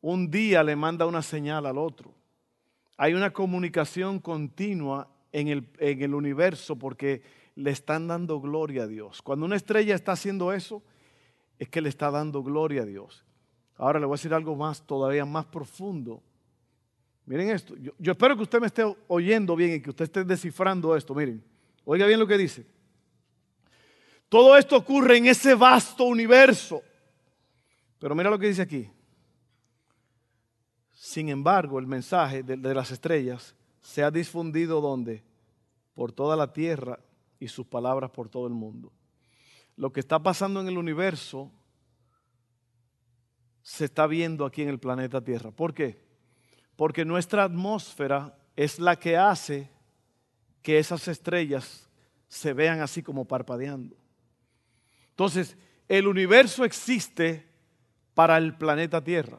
Un 0.00 0.30
día 0.30 0.62
le 0.62 0.76
manda 0.76 1.06
una 1.06 1.22
señal 1.22 1.64
al 1.66 1.78
otro. 1.78 2.14
Hay 2.98 3.14
una 3.14 3.32
comunicación 3.32 4.18
continua 4.18 5.08
en 5.32 5.48
el, 5.48 5.68
en 5.78 6.02
el 6.02 6.14
universo 6.14 6.76
porque 6.76 7.22
le 7.54 7.70
están 7.70 8.08
dando 8.08 8.40
gloria 8.40 8.82
a 8.82 8.86
Dios. 8.86 9.22
Cuando 9.22 9.46
una 9.46 9.56
estrella 9.56 9.94
está 9.94 10.12
haciendo 10.12 10.52
eso, 10.52 10.82
es 11.58 11.68
que 11.68 11.80
le 11.80 11.88
está 11.88 12.10
dando 12.10 12.42
gloria 12.42 12.82
a 12.82 12.86
Dios. 12.86 13.24
Ahora 13.76 14.00
le 14.00 14.06
voy 14.06 14.14
a 14.14 14.18
decir 14.18 14.34
algo 14.34 14.54
más, 14.54 14.86
todavía 14.86 15.24
más 15.24 15.46
profundo. 15.46 16.22
Miren 17.26 17.50
esto. 17.50 17.74
Yo, 17.76 18.12
espero 18.12 18.36
que 18.36 18.42
usted 18.42 18.60
me 18.60 18.66
esté 18.66 18.82
oyendo 19.08 19.54
bien 19.54 19.74
y 19.74 19.80
que 19.80 19.90
usted 19.90 20.04
esté 20.04 20.24
descifrando 20.24 20.96
esto. 20.96 21.14
Miren, 21.14 21.42
oiga 21.84 22.06
bien 22.06 22.18
lo 22.18 22.26
que 22.26 22.36
dice. 22.36 22.66
Todo 24.28 24.56
esto 24.56 24.76
ocurre 24.76 25.18
en 25.18 25.26
ese 25.26 25.54
vasto 25.54 26.04
universo. 26.04 26.82
Pero 27.98 28.14
mira 28.14 28.30
lo 28.30 28.38
que 28.38 28.48
dice 28.48 28.62
aquí. 28.62 28.88
Sin 30.92 31.28
embargo, 31.28 31.78
el 31.78 31.86
mensaje 31.86 32.42
de, 32.42 32.56
de 32.56 32.74
las 32.74 32.90
estrellas 32.90 33.54
se 33.80 34.02
ha 34.02 34.10
difundido 34.10 34.80
donde? 34.80 35.22
Por 35.94 36.12
toda 36.12 36.36
la 36.36 36.52
tierra 36.52 36.98
y 37.38 37.48
sus 37.48 37.66
palabras 37.66 38.10
por 38.10 38.28
todo 38.28 38.46
el 38.46 38.54
mundo. 38.54 38.92
Lo 39.76 39.92
que 39.92 40.00
está 40.00 40.22
pasando 40.22 40.60
en 40.60 40.68
el 40.68 40.78
universo 40.78 41.50
se 43.62 43.84
está 43.84 44.06
viendo 44.06 44.44
aquí 44.44 44.62
en 44.62 44.68
el 44.68 44.78
planeta 44.78 45.22
Tierra. 45.22 45.50
¿Por 45.50 45.72
qué? 45.72 46.00
Porque 46.76 47.04
nuestra 47.04 47.44
atmósfera 47.44 48.36
es 48.56 48.78
la 48.78 48.98
que 48.98 49.16
hace 49.16 49.70
que 50.62 50.78
esas 50.78 51.08
estrellas 51.08 51.88
se 52.28 52.52
vean 52.52 52.80
así 52.80 53.02
como 53.02 53.26
parpadeando. 53.26 53.96
Entonces, 55.10 55.56
el 55.88 56.06
universo 56.06 56.64
existe 56.64 57.46
para 58.14 58.38
el 58.38 58.54
planeta 58.56 59.02
Tierra. 59.02 59.38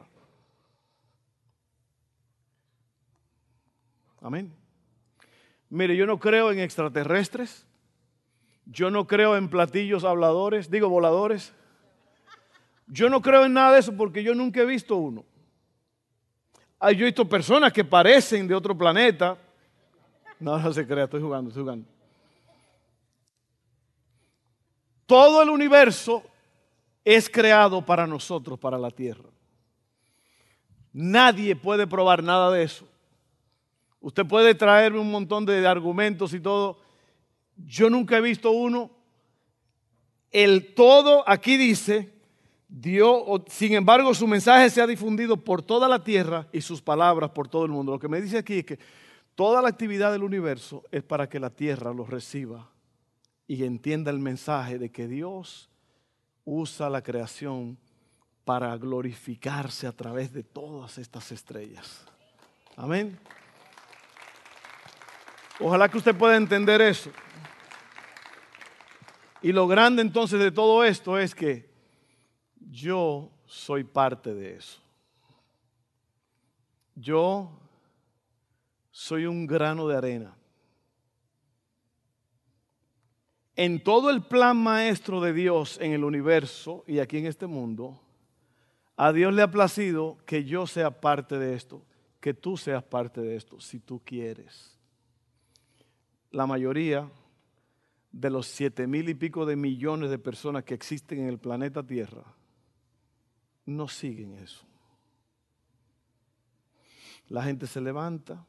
Amén. 4.20 4.54
Mire, 5.68 5.96
yo 5.96 6.06
no 6.06 6.18
creo 6.18 6.52
en 6.52 6.60
extraterrestres. 6.60 7.66
Yo 8.66 8.90
no 8.90 9.06
creo 9.06 9.36
en 9.36 9.50
platillos 9.50 10.04
habladores, 10.04 10.70
digo 10.70 10.88
voladores. 10.88 11.52
Yo 12.86 13.10
no 13.10 13.20
creo 13.20 13.44
en 13.44 13.52
nada 13.54 13.72
de 13.72 13.80
eso 13.80 13.94
porque 13.96 14.22
yo 14.22 14.34
nunca 14.34 14.60
he 14.60 14.66
visto 14.66 14.96
uno. 14.96 15.24
Yo 16.80 16.88
he 16.88 17.04
visto 17.04 17.28
personas 17.28 17.72
que 17.72 17.84
parecen 17.84 18.46
de 18.46 18.54
otro 18.54 18.76
planeta. 18.76 19.38
No, 20.38 20.58
no 20.58 20.72
se 20.72 20.86
crea, 20.86 21.04
estoy 21.04 21.22
jugando, 21.22 21.48
estoy 21.48 21.62
jugando. 21.62 21.86
Todo 25.06 25.42
el 25.42 25.50
universo 25.50 26.22
es 27.04 27.28
creado 27.28 27.84
para 27.84 28.06
nosotros, 28.06 28.58
para 28.58 28.78
la 28.78 28.90
tierra. 28.90 29.28
Nadie 30.92 31.56
puede 31.56 31.86
probar 31.86 32.22
nada 32.22 32.50
de 32.50 32.62
eso. 32.62 32.86
Usted 34.00 34.24
puede 34.26 34.54
traerme 34.54 34.98
un 35.00 35.10
montón 35.10 35.44
de 35.44 35.66
argumentos 35.66 36.32
y 36.34 36.40
todo. 36.40 36.78
Yo 37.56 37.90
nunca 37.90 38.18
he 38.18 38.20
visto 38.20 38.50
uno. 38.50 38.90
El 40.30 40.74
todo 40.74 41.24
aquí 41.26 41.56
dice, 41.56 42.13
Dios, 42.76 43.42
sin 43.46 43.74
embargo, 43.74 44.12
su 44.14 44.26
mensaje 44.26 44.68
se 44.68 44.82
ha 44.82 44.86
difundido 44.88 45.36
por 45.36 45.62
toda 45.62 45.88
la 45.88 46.02
tierra 46.02 46.48
y 46.50 46.60
sus 46.60 46.82
palabras 46.82 47.30
por 47.30 47.46
todo 47.46 47.64
el 47.64 47.70
mundo. 47.70 47.92
Lo 47.92 48.00
que 48.00 48.08
me 48.08 48.20
dice 48.20 48.38
aquí 48.38 48.58
es 48.58 48.64
que 48.64 48.80
toda 49.36 49.62
la 49.62 49.68
actividad 49.68 50.10
del 50.10 50.24
universo 50.24 50.82
es 50.90 51.04
para 51.04 51.28
que 51.28 51.38
la 51.38 51.50
tierra 51.50 51.92
lo 51.92 52.04
reciba 52.04 52.68
y 53.46 53.62
entienda 53.62 54.10
el 54.10 54.18
mensaje 54.18 54.80
de 54.80 54.90
que 54.90 55.06
Dios 55.06 55.70
usa 56.44 56.90
la 56.90 57.00
creación 57.00 57.78
para 58.44 58.76
glorificarse 58.76 59.86
a 59.86 59.92
través 59.92 60.32
de 60.32 60.42
todas 60.42 60.98
estas 60.98 61.30
estrellas. 61.30 62.04
Amén. 62.76 63.16
Ojalá 65.60 65.88
que 65.88 65.98
usted 65.98 66.16
pueda 66.16 66.36
entender 66.36 66.80
eso. 66.80 67.10
Y 69.42 69.52
lo 69.52 69.68
grande 69.68 70.02
entonces 70.02 70.40
de 70.40 70.50
todo 70.50 70.82
esto 70.82 71.16
es 71.16 71.36
que 71.36 71.72
yo 72.70 73.30
soy 73.46 73.84
parte 73.84 74.34
de 74.34 74.56
eso. 74.56 74.80
Yo 76.94 77.50
soy 78.90 79.26
un 79.26 79.46
grano 79.46 79.88
de 79.88 79.96
arena. 79.96 80.36
En 83.56 83.82
todo 83.82 84.10
el 84.10 84.22
plan 84.22 84.56
maestro 84.56 85.20
de 85.20 85.32
Dios 85.32 85.78
en 85.80 85.92
el 85.92 86.04
universo 86.04 86.84
y 86.86 86.98
aquí 86.98 87.18
en 87.18 87.26
este 87.26 87.46
mundo, 87.46 88.00
a 88.96 89.12
Dios 89.12 89.32
le 89.32 89.42
ha 89.42 89.50
placido 89.50 90.18
que 90.26 90.44
yo 90.44 90.66
sea 90.66 91.00
parte 91.00 91.38
de 91.38 91.54
esto, 91.54 91.82
que 92.20 92.34
tú 92.34 92.56
seas 92.56 92.82
parte 92.82 93.20
de 93.20 93.36
esto, 93.36 93.60
si 93.60 93.78
tú 93.78 94.00
quieres 94.04 94.74
la 96.34 96.46
mayoría 96.46 97.08
de 98.10 98.30
los 98.30 98.46
siete 98.46 98.86
mil 98.86 99.08
y 99.08 99.14
pico 99.14 99.46
de 99.46 99.56
millones 99.56 100.10
de 100.10 100.18
personas 100.18 100.64
que 100.64 100.74
existen 100.74 101.20
en 101.20 101.28
el 101.28 101.38
planeta 101.38 101.82
Tierra 101.82 102.24
no 103.64 103.88
siguen 103.88 104.34
eso. 104.34 104.64
La 107.28 107.42
gente 107.42 107.66
se 107.66 107.80
levanta, 107.80 108.44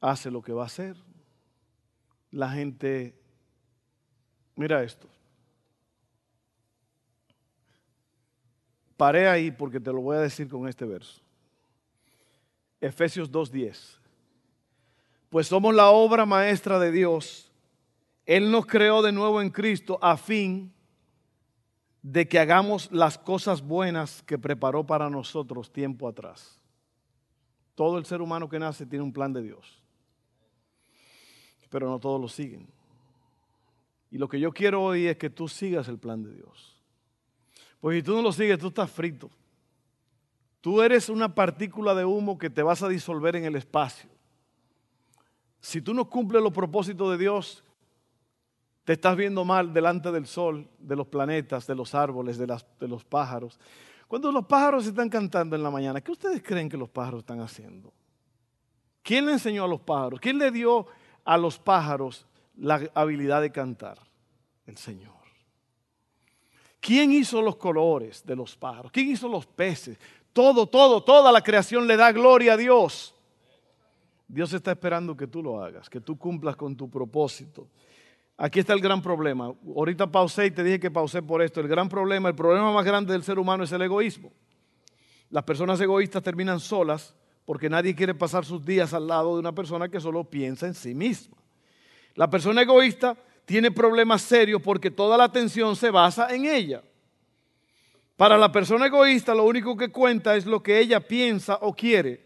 hace 0.00 0.30
lo 0.30 0.42
que 0.42 0.52
va 0.52 0.62
a 0.62 0.66
hacer. 0.66 0.96
La 2.30 2.50
gente, 2.50 3.14
mira 4.56 4.82
esto. 4.82 5.08
Paré 8.96 9.28
ahí 9.28 9.50
porque 9.50 9.80
te 9.80 9.92
lo 9.92 10.00
voy 10.00 10.16
a 10.16 10.20
decir 10.20 10.48
con 10.48 10.66
este 10.68 10.84
verso. 10.84 11.20
Efesios 12.80 13.30
2.10 13.30 14.02
pues 15.32 15.46
somos 15.46 15.74
la 15.74 15.88
obra 15.88 16.26
maestra 16.26 16.78
de 16.78 16.92
Dios. 16.92 17.50
Él 18.26 18.50
nos 18.50 18.66
creó 18.66 19.00
de 19.00 19.12
nuevo 19.12 19.40
en 19.40 19.48
Cristo 19.48 19.98
a 20.02 20.18
fin 20.18 20.70
de 22.02 22.28
que 22.28 22.38
hagamos 22.38 22.90
las 22.90 23.16
cosas 23.16 23.62
buenas 23.62 24.22
que 24.22 24.38
preparó 24.38 24.84
para 24.84 25.08
nosotros 25.08 25.72
tiempo 25.72 26.08
atrás. 26.08 26.60
Todo 27.74 27.96
el 27.96 28.04
ser 28.04 28.20
humano 28.20 28.48
que 28.48 28.58
nace 28.58 28.84
tiene 28.84 29.04
un 29.04 29.12
plan 29.12 29.32
de 29.32 29.42
Dios, 29.42 29.80
pero 31.70 31.88
no 31.88 31.98
todos 31.98 32.20
lo 32.20 32.28
siguen. 32.28 32.66
Y 34.10 34.18
lo 34.18 34.28
que 34.28 34.38
yo 34.38 34.52
quiero 34.52 34.82
hoy 34.82 35.06
es 35.06 35.16
que 35.16 35.30
tú 35.30 35.48
sigas 35.48 35.88
el 35.88 35.98
plan 35.98 36.22
de 36.22 36.34
Dios. 36.34 36.76
Pues 37.80 37.96
si 37.96 38.02
tú 38.02 38.14
no 38.14 38.20
lo 38.20 38.30
sigues, 38.30 38.58
tú 38.58 38.68
estás 38.68 38.90
frito. 38.90 39.30
Tú 40.60 40.82
eres 40.82 41.08
una 41.08 41.34
partícula 41.34 41.94
de 41.94 42.04
humo 42.04 42.38
que 42.38 42.50
te 42.50 42.62
vas 42.62 42.82
a 42.82 42.88
disolver 42.88 43.36
en 43.36 43.44
el 43.44 43.56
espacio. 43.56 44.10
Si 45.60 45.80
tú 45.80 45.94
no 45.94 46.08
cumples 46.10 46.42
los 46.42 46.52
propósitos 46.52 47.10
de 47.10 47.18
Dios, 47.18 47.64
te 48.84 48.94
estás 48.94 49.16
viendo 49.16 49.44
mal 49.44 49.72
delante 49.72 50.10
del 50.10 50.26
sol, 50.26 50.68
de 50.78 50.96
los 50.96 51.06
planetas, 51.06 51.66
de 51.66 51.74
los 51.74 51.94
árboles, 51.94 52.36
de, 52.38 52.46
los 52.88 53.04
pájaros. 53.04 53.58
Cuando 54.08 54.32
los 54.32 54.44
pájaros 54.46 54.86
están 54.86 55.08
cantando 55.08 55.54
en 55.54 55.62
la 55.62 55.70
mañana, 55.70 56.00
¿qué 56.00 56.10
ustedes 56.10 56.42
creen 56.42 56.68
que 56.68 56.76
los 56.76 56.88
pájaros 56.88 57.20
están 57.20 57.40
haciendo? 57.40 57.92
¿Quién 59.02 59.26
le 59.26 59.32
enseñó 59.32 59.64
a 59.64 59.68
los 59.68 59.80
pájaros? 59.80 60.20
¿Quién 60.20 60.38
le 60.38 60.50
dio 60.50 60.86
a 61.24 61.38
los 61.38 61.58
pájaros 61.58 62.26
la 62.56 62.90
habilidad 62.94 63.40
de 63.40 63.52
cantar? 63.52 63.98
El 64.66 64.76
Señor. 64.76 65.12
¿Quién 66.80 67.12
hizo 67.12 67.40
los 67.40 67.56
colores 67.56 68.24
de 68.26 68.34
los 68.34 68.56
pájaros? 68.56 68.90
¿Quién 68.90 69.10
hizo 69.10 69.28
los 69.28 69.46
peces? 69.46 69.98
Todo, 70.32 70.66
todo, 70.66 71.02
toda 71.02 71.30
la 71.30 71.40
creación 71.40 71.86
le 71.86 71.96
da 71.96 72.10
gloria 72.10 72.54
a 72.54 72.56
Dios. 72.56 73.14
Dios 74.26 74.52
está 74.52 74.72
esperando 74.72 75.16
que 75.16 75.26
tú 75.26 75.42
lo 75.42 75.62
hagas, 75.62 75.88
que 75.88 76.00
tú 76.00 76.18
cumplas 76.18 76.56
con 76.56 76.74
tu 76.76 76.90
propósito. 76.90 77.68
Aquí 78.36 78.60
está 78.60 78.72
el 78.72 78.80
gran 78.80 79.02
problema. 79.02 79.52
Ahorita 79.76 80.10
pausé 80.10 80.46
y 80.46 80.50
te 80.50 80.64
dije 80.64 80.80
que 80.80 80.90
pausé 80.90 81.22
por 81.22 81.42
esto. 81.42 81.60
El 81.60 81.68
gran 81.68 81.88
problema, 81.88 82.28
el 82.28 82.34
problema 82.34 82.72
más 82.72 82.84
grande 82.84 83.12
del 83.12 83.22
ser 83.22 83.38
humano 83.38 83.64
es 83.64 83.72
el 83.72 83.82
egoísmo. 83.82 84.32
Las 85.30 85.44
personas 85.44 85.80
egoístas 85.80 86.22
terminan 86.22 86.60
solas 86.60 87.14
porque 87.44 87.68
nadie 87.68 87.94
quiere 87.94 88.14
pasar 88.14 88.44
sus 88.44 88.64
días 88.64 88.94
al 88.94 89.06
lado 89.06 89.34
de 89.34 89.40
una 89.40 89.52
persona 89.52 89.88
que 89.88 90.00
solo 90.00 90.24
piensa 90.24 90.66
en 90.66 90.74
sí 90.74 90.94
misma. 90.94 91.36
La 92.14 92.28
persona 92.28 92.62
egoísta 92.62 93.16
tiene 93.44 93.70
problemas 93.70 94.22
serios 94.22 94.62
porque 94.62 94.90
toda 94.90 95.16
la 95.16 95.24
atención 95.24 95.74
se 95.76 95.90
basa 95.90 96.34
en 96.34 96.46
ella. 96.46 96.82
Para 98.16 98.38
la 98.38 98.52
persona 98.52 98.86
egoísta 98.86 99.34
lo 99.34 99.44
único 99.44 99.76
que 99.76 99.90
cuenta 99.90 100.36
es 100.36 100.46
lo 100.46 100.62
que 100.62 100.78
ella 100.78 101.00
piensa 101.00 101.58
o 101.60 101.74
quiere. 101.74 102.24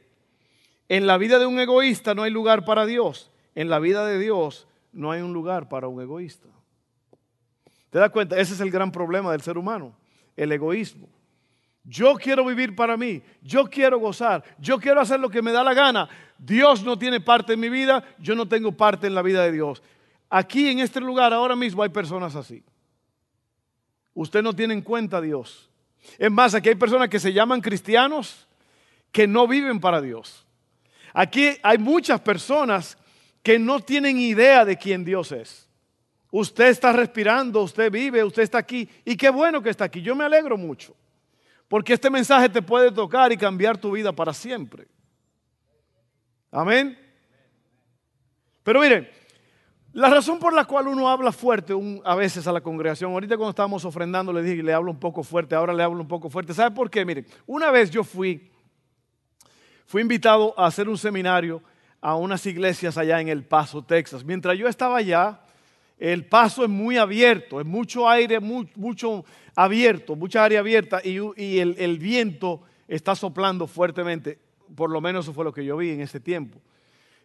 En 0.88 1.06
la 1.06 1.16
vida 1.16 1.38
de 1.38 1.46
un 1.46 1.58
egoísta 1.58 2.14
no 2.14 2.22
hay 2.22 2.30
lugar 2.30 2.64
para 2.64 2.86
Dios. 2.86 3.30
En 3.54 3.70
la 3.70 3.78
vida 3.78 4.04
de 4.06 4.18
Dios 4.18 4.65
no 4.96 5.10
hay 5.10 5.20
un 5.20 5.32
lugar 5.32 5.68
para 5.68 5.88
un 5.88 6.00
egoísta. 6.00 6.48
¿Te 7.90 7.98
das 7.98 8.10
cuenta? 8.10 8.38
Ese 8.38 8.54
es 8.54 8.60
el 8.60 8.70
gran 8.70 8.90
problema 8.90 9.30
del 9.32 9.42
ser 9.42 9.58
humano, 9.58 9.94
el 10.36 10.50
egoísmo. 10.50 11.08
Yo 11.84 12.16
quiero 12.16 12.44
vivir 12.44 12.74
para 12.74 12.96
mí, 12.96 13.22
yo 13.42 13.66
quiero 13.66 14.00
gozar, 14.00 14.42
yo 14.58 14.78
quiero 14.78 15.00
hacer 15.00 15.20
lo 15.20 15.30
que 15.30 15.42
me 15.42 15.52
da 15.52 15.62
la 15.62 15.72
gana. 15.72 16.08
Dios 16.36 16.82
no 16.82 16.98
tiene 16.98 17.20
parte 17.20 17.52
en 17.52 17.60
mi 17.60 17.68
vida, 17.68 18.02
yo 18.18 18.34
no 18.34 18.48
tengo 18.48 18.72
parte 18.72 19.06
en 19.06 19.14
la 19.14 19.22
vida 19.22 19.44
de 19.44 19.52
Dios. 19.52 19.82
Aquí 20.28 20.68
en 20.68 20.80
este 20.80 21.00
lugar 21.00 21.32
ahora 21.32 21.54
mismo 21.54 21.82
hay 21.82 21.90
personas 21.90 22.34
así. 22.34 22.64
Usted 24.14 24.42
no 24.42 24.52
tiene 24.52 24.74
en 24.74 24.82
cuenta 24.82 25.18
a 25.18 25.20
Dios. 25.20 25.70
Es 26.18 26.30
más, 26.30 26.54
aquí 26.54 26.70
hay 26.70 26.74
personas 26.74 27.08
que 27.08 27.20
se 27.20 27.32
llaman 27.32 27.60
cristianos 27.60 28.48
que 29.12 29.28
no 29.28 29.46
viven 29.46 29.78
para 29.78 30.00
Dios. 30.00 30.44
Aquí 31.12 31.50
hay 31.62 31.78
muchas 31.78 32.20
personas 32.20 32.98
que 33.46 33.60
no 33.60 33.78
tienen 33.78 34.18
idea 34.18 34.64
de 34.64 34.76
quién 34.76 35.04
Dios 35.04 35.30
es. 35.30 35.68
Usted 36.32 36.66
está 36.66 36.92
respirando, 36.92 37.62
usted 37.62 37.92
vive, 37.92 38.24
usted 38.24 38.42
está 38.42 38.58
aquí. 38.58 38.90
Y 39.04 39.16
qué 39.16 39.30
bueno 39.30 39.62
que 39.62 39.70
está 39.70 39.84
aquí. 39.84 40.02
Yo 40.02 40.16
me 40.16 40.24
alegro 40.24 40.56
mucho. 40.56 40.96
Porque 41.68 41.92
este 41.92 42.10
mensaje 42.10 42.48
te 42.48 42.60
puede 42.60 42.90
tocar 42.90 43.30
y 43.30 43.36
cambiar 43.36 43.78
tu 43.78 43.92
vida 43.92 44.10
para 44.10 44.34
siempre. 44.34 44.88
Amén. 46.50 46.98
Pero 48.64 48.80
miren, 48.80 49.08
la 49.92 50.10
razón 50.10 50.40
por 50.40 50.52
la 50.52 50.64
cual 50.64 50.88
uno 50.88 51.08
habla 51.08 51.30
fuerte 51.30 51.72
a 52.04 52.16
veces 52.16 52.48
a 52.48 52.52
la 52.52 52.60
congregación, 52.60 53.12
ahorita 53.12 53.36
cuando 53.36 53.50
estábamos 53.50 53.84
ofrendando 53.84 54.32
le 54.32 54.42
dije, 54.42 54.60
le 54.60 54.72
hablo 54.72 54.90
un 54.90 54.98
poco 54.98 55.22
fuerte, 55.22 55.54
ahora 55.54 55.72
le 55.72 55.84
hablo 55.84 56.00
un 56.00 56.08
poco 56.08 56.28
fuerte. 56.28 56.52
¿Sabe 56.52 56.74
por 56.74 56.90
qué? 56.90 57.04
Miren, 57.04 57.24
una 57.46 57.70
vez 57.70 57.92
yo 57.92 58.02
fui, 58.02 58.50
fui 59.86 60.02
invitado 60.02 60.52
a 60.58 60.66
hacer 60.66 60.88
un 60.88 60.98
seminario 60.98 61.62
a 62.06 62.14
unas 62.14 62.46
iglesias 62.46 62.96
allá 62.96 63.20
en 63.20 63.26
El 63.26 63.42
Paso, 63.42 63.82
Texas. 63.82 64.24
Mientras 64.24 64.56
yo 64.56 64.68
estaba 64.68 64.98
allá, 64.98 65.40
el 65.98 66.24
paso 66.24 66.62
es 66.62 66.70
muy 66.70 66.98
abierto, 66.98 67.60
es 67.60 67.66
mucho 67.66 68.08
aire, 68.08 68.38
mucho 68.38 69.24
abierto, 69.56 70.14
mucha 70.14 70.44
área 70.44 70.60
abierta 70.60 71.00
y, 71.02 71.58
el, 71.58 71.98
viento 71.98 72.62
está 72.86 73.16
soplando 73.16 73.66
fuertemente. 73.66 74.38
Por 74.76 74.88
lo 74.90 75.00
menos 75.00 75.24
eso 75.24 75.32
fue 75.32 75.44
lo 75.44 75.52
que 75.52 75.64
yo 75.64 75.76
vi 75.78 75.90
en 75.90 76.00
ese 76.00 76.20
tiempo. 76.20 76.60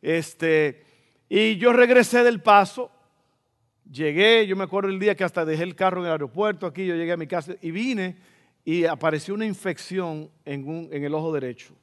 Este, 0.01 0.83
y 1.29 1.57
yo 1.57 1.73
regresé 1.73 2.23
del 2.23 2.41
paso, 2.41 2.89
llegué, 3.87 4.47
yo 4.47 4.55
me 4.55 4.63
acuerdo 4.63 4.89
el 4.89 4.97
día 4.97 5.13
que 5.13 5.23
hasta 5.23 5.45
dejé 5.45 5.61
el 5.61 5.75
carro 5.75 5.99
en 5.99 6.07
el 6.07 6.13
aeropuerto, 6.13 6.65
aquí 6.65 6.87
yo 6.87 6.95
llegué 6.95 7.11
a 7.11 7.17
mi 7.17 7.27
casa 7.27 7.53
y 7.61 7.69
vine 7.69 8.17
y 8.65 8.85
apareció 8.85 9.35
una 9.35 9.45
infección 9.45 10.31
en, 10.43 10.89
el 10.91 11.13
ojo 11.13 11.31
derecho. 11.31 11.75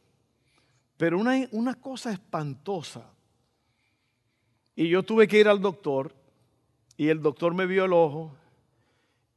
Pero 0.99 1.19
una, 1.19 1.49
una 1.52 1.75
cosa 1.76 2.12
espantosa. 2.12 3.11
Y 4.76 4.88
yo 4.88 5.02
tuve 5.02 5.26
que 5.26 5.40
ir 5.40 5.49
al 5.49 5.62
doctor 5.62 6.14
y 6.99 7.09
el 7.09 7.23
doctor 7.23 7.55
me 7.55 7.67
vio 7.67 7.87
el 7.87 7.93
ojo 7.95 8.37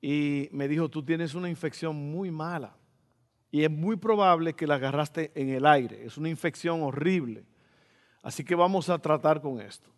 y 0.01 0.49
me 0.51 0.67
dijo, 0.67 0.89
tú 0.89 1.03
tienes 1.03 1.35
una 1.35 1.49
infección 1.49 1.95
muy 1.95 2.31
mala. 2.31 2.75
Y 3.51 3.63
es 3.63 3.69
muy 3.69 3.95
probable 3.97 4.53
que 4.53 4.65
la 4.65 4.75
agarraste 4.75 5.31
en 5.35 5.49
el 5.49 5.65
aire. 5.65 6.05
Es 6.05 6.17
una 6.17 6.29
infección 6.29 6.81
horrible. 6.81 7.45
Así 8.23 8.43
que 8.43 8.55
vamos 8.55 8.89
a 8.89 8.97
tratar 8.99 9.41
con 9.41 9.61
esto. 9.61 9.89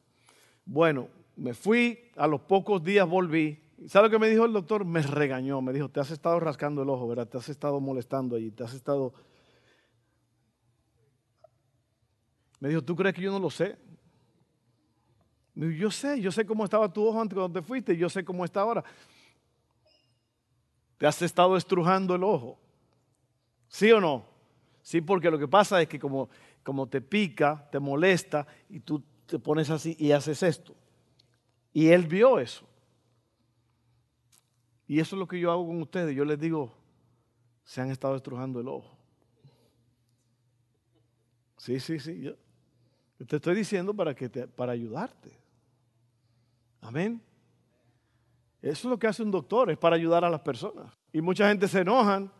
Bueno, 0.66 1.08
me 1.36 1.54
fui, 1.54 2.12
a 2.16 2.28
los 2.28 2.42
pocos 2.42 2.84
días 2.84 3.08
volví. 3.08 3.62
¿Sabe 3.88 4.08
lo 4.08 4.12
que 4.12 4.20
me 4.20 4.30
dijo 4.30 4.46
el 4.46 4.54
doctor? 4.54 4.86
Me 4.86 5.02
regañó, 5.02 5.62
me 5.62 5.72
dijo, 5.72 5.88
te 5.90 6.00
has 6.00 6.12
estado 6.12 6.40
rascando 6.40 6.84
el 6.84 6.90
ojo, 6.90 7.08
¿verdad? 7.08 7.28
Te 7.28 7.38
has 7.38 7.48
estado 7.50 7.80
molestando 7.80 8.36
allí, 8.36 8.52
te 8.52 8.64
has 8.64 8.74
estado... 8.74 9.14
Me 12.64 12.70
dijo, 12.70 12.82
¿tú 12.82 12.96
crees 12.96 13.14
que 13.14 13.22
yo 13.22 13.30
no 13.30 13.40
lo 13.40 13.50
sé? 13.50 13.78
Yo 15.54 15.92
sé, 15.92 16.22
yo 16.22 16.32
sé 16.32 16.46
cómo 16.46 16.64
estaba 16.64 16.88
tu 16.88 17.06
ojo 17.06 17.20
antes 17.20 17.36
cuando 17.36 17.60
te 17.60 17.68
fuiste, 17.68 17.98
yo 17.98 18.08
sé 18.08 18.24
cómo 18.24 18.46
está 18.46 18.62
ahora. 18.62 18.86
Te 20.98 21.06
has 21.06 21.22
estado 21.22 21.58
estrujando 21.58 22.16
el 22.16 22.24
ojo. 22.24 22.58
¿Sí 23.68 23.92
o 23.92 24.00
no? 24.00 24.26
Sí, 24.82 25.02
porque 25.02 25.30
lo 25.30 25.38
que 25.38 25.46
pasa 25.46 25.82
es 25.82 25.90
que 25.90 26.00
como, 26.00 26.30
como 26.64 26.88
te 26.88 27.02
pica, 27.02 27.68
te 27.70 27.80
molesta 27.80 28.48
y 28.70 28.80
tú 28.80 29.04
te 29.26 29.40
pones 29.40 29.70
así 29.70 29.98
y 30.00 30.14
haces 30.14 30.42
esto. 30.42 30.74
Y 31.74 31.90
él 31.90 32.08
vio 32.08 32.40
eso. 32.40 32.66
Y 34.88 35.02
eso 35.02 35.18
es 35.18 35.20
lo 35.20 35.28
que 35.28 35.38
yo 35.38 35.52
hago 35.52 35.68
con 35.68 35.82
ustedes. 35.82 36.16
Yo 36.16 36.24
les 36.24 36.40
digo, 36.40 36.74
se 37.66 37.82
han 37.82 37.92
estado 37.92 38.16
estrujando 38.16 38.62
el 38.62 38.70
ojo. 38.70 38.98
Sí, 41.58 41.82
sí, 41.82 42.00
sí. 42.00 42.22
Yo 42.22 42.36
te 43.26 43.38
estoy 43.38 43.56
diciendo 43.56 43.94
para, 43.94 44.14
que 44.14 44.30
te, 44.30 44.48
para 44.48 44.72
ayudarte. 44.72 45.32
Amén. 46.82 47.22
Eso 48.62 48.88
es 48.88 48.92
lo 48.92 48.98
que 48.98 49.08
hace 49.08 49.24
un 49.24 49.32
doctor, 49.32 49.70
es 49.72 49.78
para 49.78 49.96
ayudar 49.96 50.24
a 50.24 50.30
las 50.30 50.42
personas. 50.42 50.94
Y 51.12 51.22
mucha 51.22 51.48
gente 51.48 51.68
se 51.68 51.82
enojan. 51.82 52.32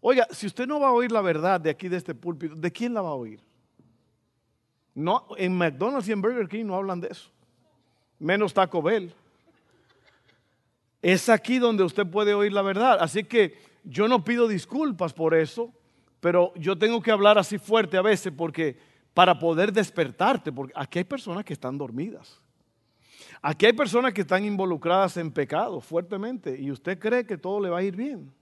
Oiga, 0.00 0.26
si 0.30 0.46
usted 0.46 0.66
no 0.66 0.80
va 0.80 0.88
a 0.88 0.92
oír 0.92 1.12
la 1.12 1.20
verdad 1.20 1.60
de 1.60 1.70
aquí, 1.70 1.88
de 1.88 1.96
este 1.96 2.14
púlpito, 2.14 2.54
¿de 2.54 2.72
quién 2.72 2.94
la 2.94 3.02
va 3.02 3.10
a 3.10 3.14
oír? 3.14 3.40
No, 4.94 5.26
en 5.36 5.56
McDonald's 5.56 6.08
y 6.08 6.12
en 6.12 6.22
Burger 6.22 6.48
King 6.48 6.66
no 6.66 6.76
hablan 6.76 7.00
de 7.00 7.08
eso. 7.08 7.30
Menos 8.18 8.54
Taco 8.54 8.80
Bell. 8.80 9.12
Es 11.02 11.28
aquí 11.28 11.58
donde 11.58 11.82
usted 11.82 12.06
puede 12.06 12.32
oír 12.32 12.52
la 12.52 12.62
verdad. 12.62 12.98
Así 13.00 13.24
que 13.24 13.58
yo 13.82 14.08
no 14.08 14.24
pido 14.24 14.48
disculpas 14.48 15.12
por 15.12 15.34
eso, 15.34 15.72
pero 16.20 16.52
yo 16.54 16.78
tengo 16.78 17.02
que 17.02 17.10
hablar 17.10 17.36
así 17.36 17.58
fuerte 17.58 17.98
a 17.98 18.02
veces 18.02 18.32
porque 18.34 18.78
para 19.14 19.38
poder 19.38 19.72
despertarte, 19.72 20.52
porque 20.52 20.72
aquí 20.76 20.98
hay 20.98 21.04
personas 21.04 21.44
que 21.44 21.52
están 21.52 21.78
dormidas. 21.78 22.40
Aquí 23.40 23.66
hay 23.66 23.72
personas 23.72 24.12
que 24.12 24.22
están 24.22 24.44
involucradas 24.44 25.16
en 25.16 25.30
pecado 25.30 25.80
fuertemente 25.80 26.58
y 26.58 26.70
usted 26.70 26.98
cree 26.98 27.24
que 27.24 27.38
todo 27.38 27.60
le 27.60 27.70
va 27.70 27.78
a 27.78 27.82
ir 27.82 27.94
bien. 27.94 28.32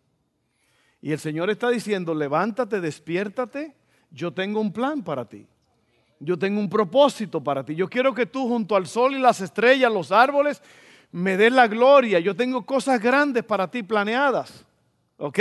Y 1.01 1.13
el 1.13 1.19
Señor 1.19 1.51
está 1.51 1.69
diciendo, 1.69 2.15
levántate, 2.15 2.81
despiértate, 2.81 3.75
yo 4.11 4.33
tengo 4.33 4.61
un 4.61 4.73
plan 4.73 5.03
para 5.03 5.29
ti. 5.29 5.47
Yo 6.21 6.39
tengo 6.39 6.61
un 6.61 6.71
propósito 6.71 7.43
para 7.43 7.65
ti. 7.65 7.75
Yo 7.75 7.89
quiero 7.89 8.15
que 8.15 8.27
tú 8.27 8.47
junto 8.47 8.77
al 8.77 8.87
sol 8.87 9.15
y 9.15 9.19
las 9.19 9.41
estrellas, 9.41 9.93
los 9.93 10.13
árboles, 10.13 10.63
me 11.11 11.37
des 11.37 11.53
la 11.53 11.67
gloria. 11.67 12.21
Yo 12.21 12.37
tengo 12.37 12.65
cosas 12.65 13.03
grandes 13.03 13.43
para 13.43 13.69
ti 13.69 13.83
planeadas. 13.83 14.65
¿Ok? 15.17 15.41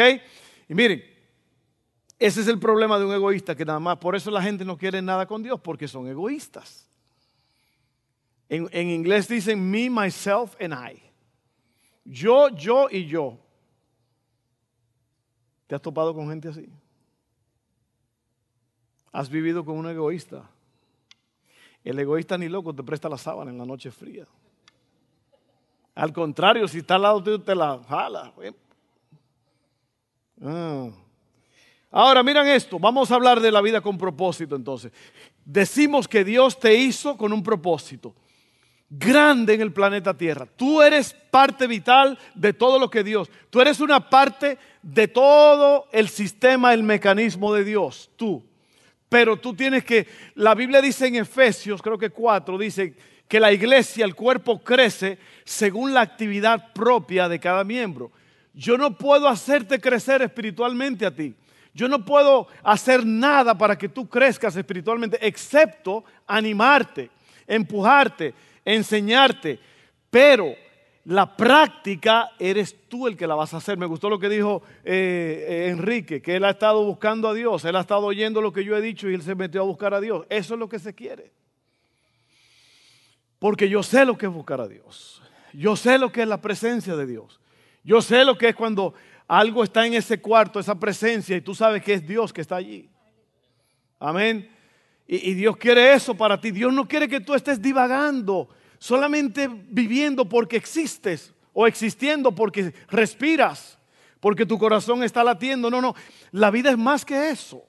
Y 0.68 0.74
miren, 0.74 1.04
ese 2.22 2.42
es 2.42 2.48
el 2.48 2.60
problema 2.60 3.00
de 3.00 3.06
un 3.06 3.14
egoísta, 3.16 3.56
que 3.56 3.66
nada 3.66 3.80
más, 3.80 3.98
por 3.98 4.16
eso 4.16 4.30
la 4.30 4.44
gente 4.44 4.64
no 4.64 4.78
quiere 4.78 5.02
nada 5.02 5.26
con 5.26 5.42
Dios, 5.42 5.60
porque 5.60 5.88
son 5.88 6.08
egoístas. 6.08 6.88
En, 8.48 8.92
inglés 8.92 9.28
dicen 9.28 9.72
me, 9.72 9.90
myself 9.90 10.56
and 10.62 10.72
I. 10.72 11.02
Yo, 12.06 12.50
yo 12.50 12.90
y 12.92 13.08
yo. 13.08 13.40
¿Te 15.66 15.74
has 15.74 15.82
topado 15.82 16.14
con 16.14 16.30
gente 16.30 16.50
así? 16.50 16.70
¿Has 19.12 19.28
vivido 19.28 19.66
con 19.66 19.78
un 19.78 19.90
egoísta? 19.90 20.48
El 21.84 21.98
egoísta 21.98 22.38
ni 22.38 22.50
loco 22.50 22.72
te 22.72 22.84
presta 22.84 23.10
la 23.10 23.18
sábana 23.18 23.50
en 23.50 23.58
la 23.58 23.66
noche 23.66 23.90
fría. 23.90 24.28
Al 25.96 26.14
contrario, 26.14 26.68
si 26.68 26.78
está 26.78 26.96
al 26.96 27.02
lado 27.02 27.24
tuyo, 27.24 27.42
te 27.42 27.56
la 27.56 27.82
jala. 27.90 28.32
Ahora, 31.92 32.24
miran 32.24 32.48
esto. 32.48 32.80
Vamos 32.80 33.12
a 33.12 33.16
hablar 33.16 33.42
de 33.42 33.52
la 33.52 33.62
vida 33.62 33.82
con 33.82 33.98
propósito 33.98 34.56
entonces. 34.56 34.92
Decimos 35.44 36.08
que 36.08 36.24
Dios 36.24 36.60
te 36.60 36.74
hizo 36.74 37.18
con 37.18 37.34
un 37.34 37.44
propósito 37.44 38.16
grande 38.90 39.54
en 39.54 39.62
el 39.62 39.72
planeta 39.72 40.16
Tierra. 40.16 40.46
Tú 40.46 40.82
eres 40.82 41.14
parte 41.14 41.66
vital 41.66 42.20
de 42.36 42.54
todo 42.54 42.78
lo 42.78 42.90
que 42.90 43.04
Dios. 43.04 43.30
Tú 43.50 43.62
eres 43.62 43.80
una 43.80 44.10
parte 44.10 44.58
de 44.82 45.08
todo 45.08 45.88
el 45.92 46.10
sistema, 46.10 46.74
el 46.74 46.84
mecanismo 46.84 47.54
de 47.54 47.64
Dios. 47.64 48.10
Tú. 48.18 48.44
Pero 49.08 49.38
tú 49.38 49.54
tienes 49.54 49.86
que, 49.86 50.08
la 50.36 50.56
Biblia 50.56 50.82
dice 50.82 51.08
en 51.08 51.16
Efesios, 51.16 51.82
creo 51.82 51.98
que 51.98 52.10
4, 52.10 52.58
dice 52.58 52.94
que 53.28 53.40
la 53.40 53.52
iglesia, 53.54 54.04
el 54.04 54.16
cuerpo 54.16 54.62
crece 54.62 55.18
según 55.46 55.94
la 55.94 56.02
actividad 56.02 56.74
propia 56.74 57.30
de 57.30 57.40
cada 57.40 57.64
miembro. 57.64 58.12
Yo 58.54 58.78
no 58.78 58.98
puedo 58.98 59.28
hacerte 59.28 59.80
crecer 59.80 60.22
espiritualmente 60.22 61.06
a 61.06 61.16
ti. 61.16 61.34
Yo 61.74 61.88
no 61.88 62.04
puedo 62.04 62.48
hacer 62.64 63.06
nada 63.06 63.58
para 63.58 63.78
que 63.78 63.90
tú 63.90 64.08
crezcas 64.10 64.56
espiritualmente, 64.56 65.26
excepto 65.26 66.04
animarte, 66.28 67.10
empujarte, 67.48 68.34
enseñarte, 68.66 69.60
pero 70.10 70.54
la 71.06 71.36
práctica 71.36 72.32
eres 72.38 72.76
tú 72.88 73.08
el 73.08 73.18
que 73.18 73.26
la 73.26 73.36
vas 73.36 73.54
a 73.54 73.58
hacer. 73.58 73.78
Me 73.78 73.86
gustó 73.86 74.10
lo 74.10 74.20
que 74.20 74.30
dijo 74.30 74.62
eh, 74.84 75.46
eh, 75.48 75.68
Enrique, 75.70 76.22
que 76.22 76.36
él 76.36 76.44
ha 76.44 76.52
estado 76.52 76.84
buscando 76.84 77.30
a 77.30 77.34
Dios, 77.34 77.66
él 77.66 77.76
ha 77.76 77.82
estado 77.82 78.06
oyendo 78.06 78.42
lo 78.42 78.54
que 78.54 78.64
yo 78.64 78.76
he 78.76 78.82
dicho 78.82 79.10
y 79.10 79.14
él 79.14 79.22
se 79.22 79.36
metió 79.36 79.62
a 79.62 79.66
buscar 79.66 79.94
a 79.94 80.02
Dios. 80.02 80.26
Eso 80.30 80.54
es 80.54 80.60
lo 80.60 80.70
que 80.70 80.80
se 80.80 80.94
quiere. 80.94 81.32
Porque 83.40 83.70
yo 83.70 83.82
sé 83.82 84.06
lo 84.06 84.18
que 84.18 84.28
es 84.28 84.32
buscar 84.32 84.62
a 84.62 84.68
Dios. 84.68 85.24
Yo 85.54 85.76
sé 85.76 85.98
lo 85.98 86.12
que 86.12 86.22
es 86.22 86.28
la 86.28 86.42
presencia 86.42 86.96
de 86.96 87.08
Dios. 87.08 87.40
Yo 87.84 88.02
sé 88.02 88.24
lo 88.24 88.38
que 88.38 88.50
es 88.50 88.56
cuando 88.56 88.94
algo 89.32 89.64
está 89.64 89.88
en 89.88 89.94
ese 89.94 90.20
cuarto, 90.20 90.60
esa 90.60 90.78
presencia, 90.78 91.38
y 91.38 91.40
tú 91.40 91.56
sabes 91.56 91.82
que 91.82 91.94
es 91.94 92.06
Dios 92.06 92.34
que 92.34 92.42
está 92.42 92.58
allí. 92.58 92.90
Amén. 93.98 94.52
Y, 95.08 95.34
Dios 95.36 95.56
quiere 95.56 95.94
eso 95.94 96.14
para 96.16 96.42
ti. 96.42 96.52
Dios 96.52 96.74
no 96.74 96.86
quiere 96.86 97.08
que 97.08 97.22
tú 97.22 97.34
estés 97.34 97.62
divagando, 97.62 98.50
solamente 98.78 99.50
viviendo 99.50 100.28
porque 100.28 100.58
existes 100.58 101.34
o 101.54 101.66
existiendo 101.66 102.34
porque 102.34 102.74
respiras. 102.90 103.78
porque 104.20 104.46
tu 104.46 104.60
corazón 104.60 105.02
está 105.02 105.24
latiendo. 105.24 105.70
No, 105.70 105.82
no, 105.82 105.96
la 106.32 106.52
vida 106.52 106.70
es 106.70 106.78
más 106.78 107.06
que 107.06 107.30
eso. 107.30 107.64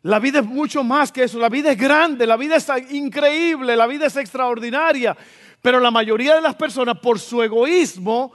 La 0.00 0.18
vida 0.18 0.38
es 0.38 0.46
mucho 0.46 0.82
más 0.82 1.12
que 1.12 1.24
eso. 1.24 1.38
La 1.38 1.50
vida 1.50 1.72
es 1.72 1.78
grande, 1.78 2.26
la 2.26 2.38
vida 2.38 2.56
es 2.56 2.66
increíble, 2.90 3.76
la 3.76 3.86
vida 3.86 4.06
es 4.06 4.16
extraordinaria. 4.16 5.14
Pero 5.60 5.78
la 5.78 5.90
mayoría 5.90 6.36
de 6.36 6.40
las 6.40 6.54
personas, 6.54 6.98
por 7.00 7.18
su 7.18 7.42
egoísmo, 7.42 8.32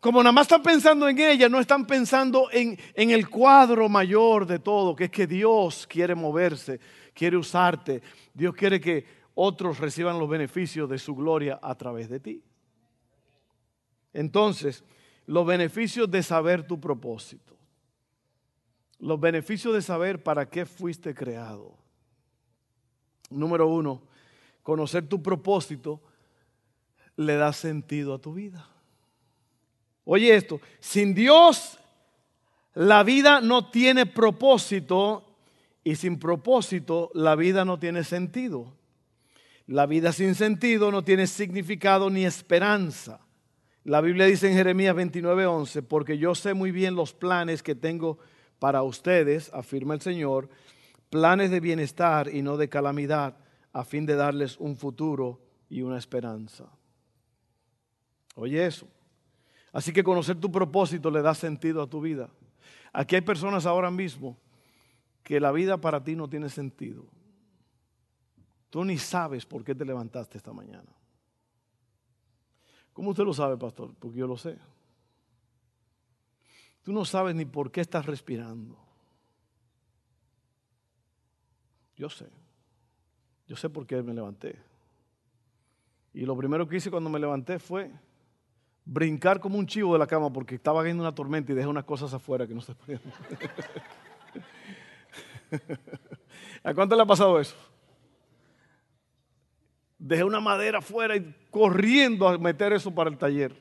como 0.00 0.22
nada 0.22 0.32
más 0.32 0.46
están 0.46 0.62
pensando 0.62 1.08
en 1.08 1.18
ella, 1.18 1.48
no 1.48 1.58
están 1.58 1.86
pensando 1.86 2.48
en, 2.52 2.78
en, 2.94 3.10
el 3.10 3.28
cuadro 3.28 3.88
mayor 3.88 4.46
de 4.46 4.60
todo, 4.60 4.94
que 4.94 5.04
es 5.04 5.10
que 5.10 5.26
Dios 5.26 5.86
quiere 5.88 6.14
moverse, 6.14 6.78
quiere 7.12 7.36
usarte. 7.36 8.00
Dios 8.32 8.54
quiere 8.54 8.80
que 8.80 9.04
otros 9.34 9.78
reciban 9.78 10.18
los 10.18 10.28
beneficios 10.28 10.88
de 10.88 10.98
su 10.98 11.14
gloria 11.16 11.58
a 11.60 11.74
través 11.74 12.08
de 12.08 12.20
ti. 12.20 12.42
Entonces, 14.12 14.84
los 15.26 15.46
beneficios 15.46 16.10
de 16.10 16.22
saber 16.22 16.66
tu 16.66 16.80
propósito. 16.80 17.56
Los 18.98 19.20
beneficios 19.20 19.74
de 19.74 19.82
saber 19.82 20.22
para 20.22 20.48
qué 20.48 20.64
fuiste 20.64 21.14
creado. 21.14 21.76
Número 23.30 23.68
uno, 23.68 24.02
conocer 24.62 25.06
tu 25.06 25.22
propósito 25.22 26.00
le 27.16 27.36
da 27.36 27.52
sentido 27.52 28.14
a 28.14 28.18
tu 28.18 28.32
vida. 28.32 28.66
Oye 30.10 30.34
esto, 30.34 30.58
sin 30.80 31.14
Dios 31.14 31.78
la 32.72 33.02
vida 33.02 33.42
no 33.42 33.70
tiene 33.70 34.06
propósito 34.06 35.36
y 35.84 35.96
sin 35.96 36.18
propósito 36.18 37.10
la 37.12 37.36
vida 37.36 37.66
no 37.66 37.78
tiene 37.78 38.04
sentido. 38.04 38.72
La 39.66 39.84
vida 39.84 40.12
sin 40.12 40.34
sentido 40.34 40.90
no 40.90 41.04
tiene 41.04 41.26
significado 41.26 42.08
ni 42.08 42.24
esperanza. 42.24 43.20
La 43.84 44.00
Biblia 44.00 44.24
dice 44.24 44.48
en 44.48 44.54
Jeremías 44.56 44.96
29:11, 44.96 45.82
porque 45.82 46.16
yo 46.16 46.34
sé 46.34 46.54
muy 46.54 46.70
bien 46.70 46.94
los 46.94 47.12
planes 47.12 47.62
que 47.62 47.74
tengo 47.74 48.18
para 48.58 48.82
ustedes, 48.84 49.50
afirma 49.52 49.92
el 49.92 50.00
Señor, 50.00 50.48
planes 51.10 51.50
de 51.50 51.60
bienestar 51.60 52.34
y 52.34 52.40
no 52.40 52.56
de 52.56 52.70
calamidad, 52.70 53.36
a 53.74 53.84
fin 53.84 54.06
de 54.06 54.14
darles 54.14 54.56
un 54.56 54.74
futuro 54.74 55.38
y 55.68 55.82
una 55.82 55.98
esperanza. 55.98 56.64
Oye 58.36 58.64
eso. 58.64 58.88
Así 59.72 59.92
que 59.92 60.02
conocer 60.02 60.40
tu 60.40 60.50
propósito 60.50 61.10
le 61.10 61.22
da 61.22 61.34
sentido 61.34 61.82
a 61.82 61.86
tu 61.86 62.00
vida. 62.00 62.30
Aquí 62.92 63.14
hay 63.14 63.20
personas 63.20 63.66
ahora 63.66 63.90
mismo 63.90 64.36
que 65.22 65.40
la 65.40 65.52
vida 65.52 65.76
para 65.78 66.02
ti 66.02 66.16
no 66.16 66.28
tiene 66.28 66.48
sentido. 66.48 67.04
Tú 68.70 68.84
ni 68.84 68.98
sabes 68.98 69.46
por 69.46 69.64
qué 69.64 69.74
te 69.74 69.84
levantaste 69.84 70.38
esta 70.38 70.52
mañana. 70.52 70.90
¿Cómo 72.92 73.10
usted 73.10 73.24
lo 73.24 73.32
sabe, 73.32 73.56
pastor? 73.56 73.94
Porque 73.98 74.18
yo 74.18 74.26
lo 74.26 74.36
sé. 74.36 74.58
Tú 76.82 76.92
no 76.92 77.04
sabes 77.04 77.34
ni 77.34 77.44
por 77.44 77.70
qué 77.70 77.80
estás 77.80 78.06
respirando. 78.06 78.76
Yo 81.96 82.08
sé. 82.08 82.26
Yo 83.46 83.56
sé 83.56 83.68
por 83.68 83.86
qué 83.86 84.02
me 84.02 84.14
levanté. 84.14 84.58
Y 86.14 86.24
lo 86.24 86.36
primero 86.36 86.66
que 86.66 86.76
hice 86.76 86.90
cuando 86.90 87.10
me 87.10 87.18
levanté 87.18 87.58
fue 87.58 87.92
brincar 88.90 89.38
como 89.38 89.58
un 89.58 89.66
chivo 89.66 89.92
de 89.92 89.98
la 89.98 90.06
cama 90.06 90.32
porque 90.32 90.54
estaba 90.54 90.82
viendo 90.82 91.02
una 91.02 91.14
tormenta 91.14 91.52
y 91.52 91.54
dejé 91.54 91.68
unas 91.68 91.84
cosas 91.84 92.14
afuera 92.14 92.46
que 92.46 92.54
no 92.54 92.62
se 92.62 92.74
podían. 92.74 93.00
¿A 96.64 96.74
cuánto 96.74 96.96
le 96.96 97.02
ha 97.02 97.06
pasado 97.06 97.38
eso? 97.38 97.54
dejé 99.98 100.22
una 100.22 100.40
madera 100.40 100.78
afuera 100.78 101.16
y 101.16 101.34
corriendo 101.50 102.28
a 102.28 102.38
meter 102.38 102.72
eso 102.72 102.94
para 102.94 103.10
el 103.10 103.18
taller. 103.18 103.52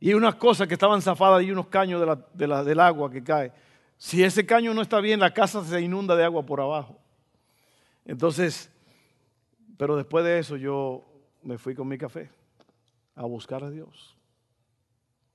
Y 0.00 0.12
unas 0.12 0.34
cosas 0.34 0.66
que 0.68 0.74
estaban 0.74 1.00
zafadas 1.00 1.42
y 1.44 1.50
unos 1.50 1.68
caños 1.68 2.04
del 2.34 2.80
agua 2.80 3.10
que 3.10 3.22
cae. 3.22 3.52
Si 3.96 4.22
ese 4.22 4.44
caño 4.44 4.74
no 4.74 4.82
está 4.82 5.00
bien, 5.00 5.20
la 5.20 5.32
casa 5.32 5.64
se 5.64 5.80
inunda 5.80 6.16
de 6.16 6.24
agua 6.24 6.44
por 6.44 6.60
abajo. 6.60 6.98
Entonces, 8.04 8.70
pero 9.78 9.96
después 9.96 10.24
de 10.24 10.38
eso 10.40 10.56
yo 10.56 11.04
me 11.42 11.56
fui 11.56 11.74
con 11.74 11.88
mi 11.88 11.96
café 11.96 12.35
a 13.16 13.24
buscar 13.24 13.64
a 13.64 13.70
Dios, 13.70 14.16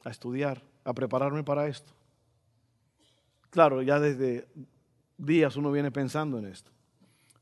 a 0.03 0.09
estudiar, 0.09 0.63
a 0.83 0.93
prepararme 0.93 1.43
para 1.43 1.67
esto. 1.67 1.91
Claro, 3.49 3.81
ya 3.81 3.99
desde 3.99 4.47
días 5.17 5.55
uno 5.57 5.71
viene 5.71 5.91
pensando 5.91 6.37
en 6.37 6.45
esto. 6.45 6.71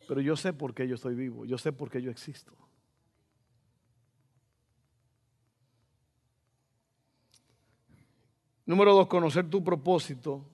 Pero 0.08 0.22
yo 0.22 0.36
sé 0.36 0.54
por 0.54 0.74
qué 0.74 0.88
yo 0.88 0.96
estoy 0.96 1.14
vivo, 1.14 1.46
yo 1.46 1.58
sé 1.58 1.72
por 1.72 1.92
qué 1.92 2.02
yo 2.02 2.10
existo. 2.10 2.54
Número 8.66 8.94
dos, 8.94 9.08
conocer 9.08 9.50
tu 9.50 9.64
propósito 9.64 10.46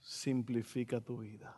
simplifica 0.00 1.00
tu 1.00 1.18
vida. 1.18 1.56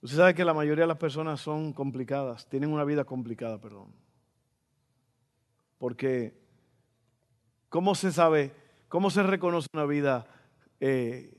Usted 0.00 0.16
sabe 0.16 0.34
que 0.34 0.44
la 0.44 0.54
mayoría 0.54 0.84
de 0.84 0.88
las 0.88 0.98
personas 0.98 1.40
son 1.40 1.72
complicadas, 1.72 2.48
tienen 2.48 2.72
una 2.72 2.84
vida 2.84 3.04
complicada, 3.04 3.60
perdón. 3.60 4.07
Porque, 5.78 6.38
¿cómo 7.68 7.94
se 7.94 8.12
sabe, 8.12 8.52
cómo 8.88 9.10
se 9.10 9.22
reconoce 9.22 9.68
una 9.72 9.86
vida 9.86 10.26
eh, 10.80 11.38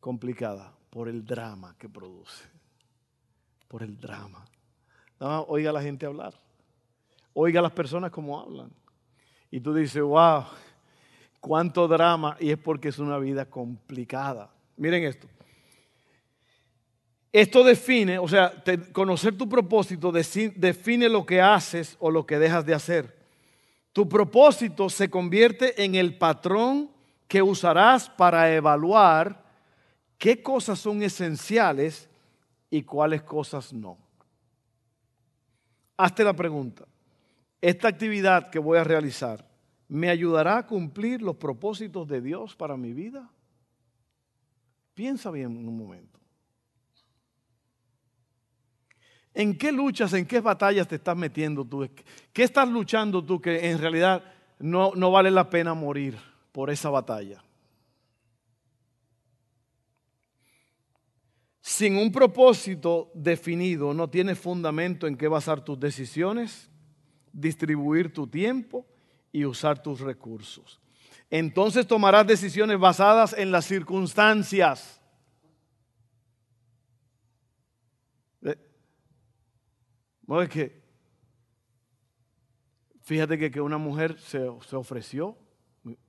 complicada? 0.00 0.74
por 0.94 1.08
el 1.08 1.24
drama 1.24 1.74
que 1.76 1.88
produce. 1.88 2.44
Por 3.66 3.82
el 3.82 3.98
drama. 3.98 4.44
oiga 5.48 5.70
a 5.70 5.72
la 5.72 5.82
gente 5.82 6.06
hablar. 6.06 6.32
Oiga 7.32 7.58
a 7.58 7.64
las 7.64 7.72
personas 7.72 8.12
como 8.12 8.40
hablan. 8.40 8.70
Y 9.50 9.58
tú 9.58 9.74
dices, 9.74 10.00
wow, 10.00 10.44
cuánto 11.40 11.88
drama. 11.88 12.36
Y 12.38 12.52
es 12.52 12.58
porque 12.58 12.90
es 12.90 13.00
una 13.00 13.18
vida 13.18 13.44
complicada. 13.44 14.54
Miren 14.76 15.02
esto. 15.02 15.26
Esto 17.32 17.64
define, 17.64 18.20
o 18.20 18.28
sea, 18.28 18.62
conocer 18.92 19.36
tu 19.36 19.48
propósito 19.48 20.12
define 20.12 21.08
lo 21.08 21.26
que 21.26 21.40
haces 21.40 21.96
o 21.98 22.08
lo 22.08 22.24
que 22.24 22.38
dejas 22.38 22.64
de 22.64 22.74
hacer. 22.74 23.23
Tu 23.94 24.08
propósito 24.08 24.90
se 24.90 25.08
convierte 25.08 25.84
en 25.84 25.94
el 25.94 26.18
patrón 26.18 26.90
que 27.28 27.40
usarás 27.40 28.10
para 28.10 28.52
evaluar 28.52 29.40
qué 30.18 30.42
cosas 30.42 30.80
son 30.80 31.00
esenciales 31.04 32.10
y 32.70 32.82
cuáles 32.82 33.22
cosas 33.22 33.72
no. 33.72 33.96
Hazte 35.96 36.24
la 36.24 36.34
pregunta, 36.34 36.86
¿esta 37.60 37.86
actividad 37.86 38.50
que 38.50 38.58
voy 38.58 38.78
a 38.78 38.84
realizar 38.84 39.48
me 39.86 40.10
ayudará 40.10 40.58
a 40.58 40.66
cumplir 40.66 41.22
los 41.22 41.36
propósitos 41.36 42.08
de 42.08 42.20
Dios 42.20 42.56
para 42.56 42.76
mi 42.76 42.92
vida? 42.92 43.30
Piensa 44.94 45.30
bien 45.30 45.56
un 45.56 45.78
momento. 45.78 46.13
¿En 49.34 49.58
qué 49.58 49.72
luchas, 49.72 50.12
en 50.12 50.26
qué 50.26 50.40
batallas 50.40 50.86
te 50.86 50.94
estás 50.94 51.16
metiendo 51.16 51.64
tú? 51.64 51.88
¿Qué 52.32 52.42
estás 52.42 52.68
luchando 52.68 53.22
tú 53.24 53.40
que 53.40 53.68
en 53.70 53.78
realidad 53.78 54.22
no, 54.58 54.92
no 54.94 55.10
vale 55.10 55.30
la 55.30 55.50
pena 55.50 55.74
morir 55.74 56.16
por 56.52 56.70
esa 56.70 56.88
batalla? 56.88 57.44
sin 61.66 61.96
un 61.96 62.12
propósito 62.12 63.10
definido, 63.14 63.94
no 63.94 64.10
tienes 64.10 64.38
fundamento 64.38 65.06
en 65.06 65.16
qué 65.16 65.28
basar 65.28 65.64
tus 65.64 65.80
decisiones, 65.80 66.68
distribuir 67.32 68.12
tu 68.12 68.26
tiempo 68.26 68.84
y 69.32 69.46
usar 69.46 69.82
tus 69.82 70.00
recursos. 70.00 70.78
Entonces 71.30 71.86
tomarás 71.86 72.26
decisiones 72.26 72.78
basadas 72.78 73.32
en 73.32 73.50
las 73.50 73.64
circunstancias. 73.64 75.00
No 80.26 80.40
es 80.40 80.48
que, 80.48 80.82
fíjate 83.02 83.38
que, 83.38 83.50
que 83.50 83.60
una 83.60 83.78
mujer 83.78 84.18
se, 84.18 84.46
se 84.66 84.76
ofreció 84.76 85.36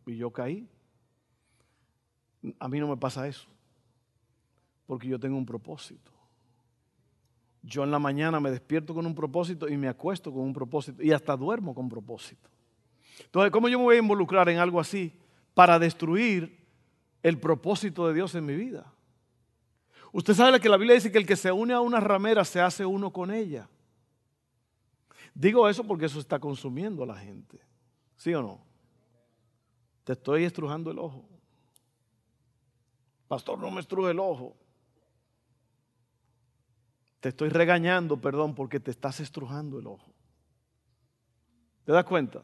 y 0.06 0.18
yo 0.18 0.32
caí. 0.32 0.70
A 2.60 2.68
mí 2.68 2.80
no 2.80 2.88
me 2.88 2.98
pasa 2.98 3.28
eso. 3.28 3.48
Porque 4.86 5.08
yo 5.08 5.20
tengo 5.20 5.38
un 5.38 5.46
propósito. 5.46 6.12
Yo 7.64 7.84
en 7.84 7.92
la 7.92 8.00
mañana 8.00 8.40
me 8.40 8.52
despierto 8.52 8.94
con 8.94 9.06
un 9.06 9.16
propósito 9.16 9.68
y 9.68 9.76
me 9.76 9.88
acuesto 9.88 10.32
con 10.32 10.44
un 10.44 10.54
propósito 10.54 11.02
y 11.02 11.12
hasta 11.12 11.36
duermo 11.36 11.74
con 11.74 11.90
propósito. 11.90 12.50
Entonces, 13.20 13.52
¿cómo 13.52 13.68
yo 13.68 13.80
me 13.80 13.86
voy 13.86 13.96
a 13.96 14.00
involucrar 14.00 14.50
en 14.50 14.60
algo 14.60 14.80
así 14.80 15.12
para 15.54 15.80
destruir 15.80 16.64
el 17.24 17.40
propósito 17.40 18.08
de 18.08 18.14
Dios 18.14 18.36
en 18.36 18.46
mi 18.46 18.56
vida? 18.56 18.94
Usted 20.12 20.34
sabe 20.34 20.60
que 20.60 20.70
la 20.70 20.78
Biblia 20.78 20.96
dice 20.96 21.12
que 21.12 21.18
el 21.18 21.26
que 21.26 21.36
se 21.36 21.52
une 21.52 21.74
a 21.74 21.82
una 21.82 22.00
ramera 22.00 22.46
se 22.46 22.62
hace 22.62 22.86
uno 22.86 23.12
con 23.12 23.32
ella. 23.32 23.68
Digo 25.36 25.70
eso 25.70 25.84
porque 25.84 26.06
eso 26.06 26.20
está 26.20 26.40
consumiendo 26.40 27.04
a 27.04 27.06
la 27.06 27.18
gente. 27.18 27.60
¿Sí 28.18 28.34
o 28.34 28.42
no? 28.42 28.60
Te 30.04 30.14
estoy 30.14 30.46
estrujando 30.46 30.90
el 30.90 30.98
ojo. 30.98 31.24
Pastor, 33.28 33.60
no 33.60 33.70
me 33.70 33.82
estruje 33.82 34.10
el 34.10 34.20
ojo. 34.20 34.56
Te 37.20 37.30
estoy 37.30 37.50
regañando, 37.50 38.18
perdón, 38.18 38.56
porque 38.56 38.80
te 38.80 38.90
estás 38.90 39.20
estrujando 39.20 39.78
el 39.78 39.88
ojo. 39.88 40.12
¿Te 41.84 41.92
das 41.92 42.06
cuenta? 42.06 42.42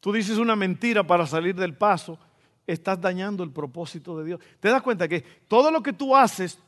tú 0.00 0.12
dices 0.12 0.38
una 0.38 0.56
mentira 0.56 1.06
para 1.06 1.26
salir 1.26 1.54
del 1.54 1.76
paso, 1.76 2.18
estás 2.66 3.00
dañando 3.00 3.42
el 3.42 3.50
propósito 3.50 4.18
de 4.18 4.24
Dios. 4.24 4.40
¿Te 4.60 4.68
das 4.68 4.82
cuenta 4.82 5.08
que 5.08 5.20
todo 5.20 5.70
lo 5.70 5.82
que 5.82 5.92
tú 5.92 6.14
haces, 6.14 6.58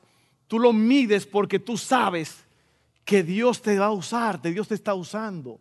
tú 0.47 0.59
lo 0.59 0.73
mides 0.73 1.27
porque 1.27 1.59
tú 1.59 1.77
sabes 1.77 2.45
que 3.11 3.25
Dios 3.25 3.61
te 3.61 3.77
va 3.77 3.87
a 3.87 3.91
usar, 3.91 4.41
que 4.41 4.53
Dios 4.53 4.69
te 4.69 4.77
está 4.77 4.95
usando? 4.95 5.59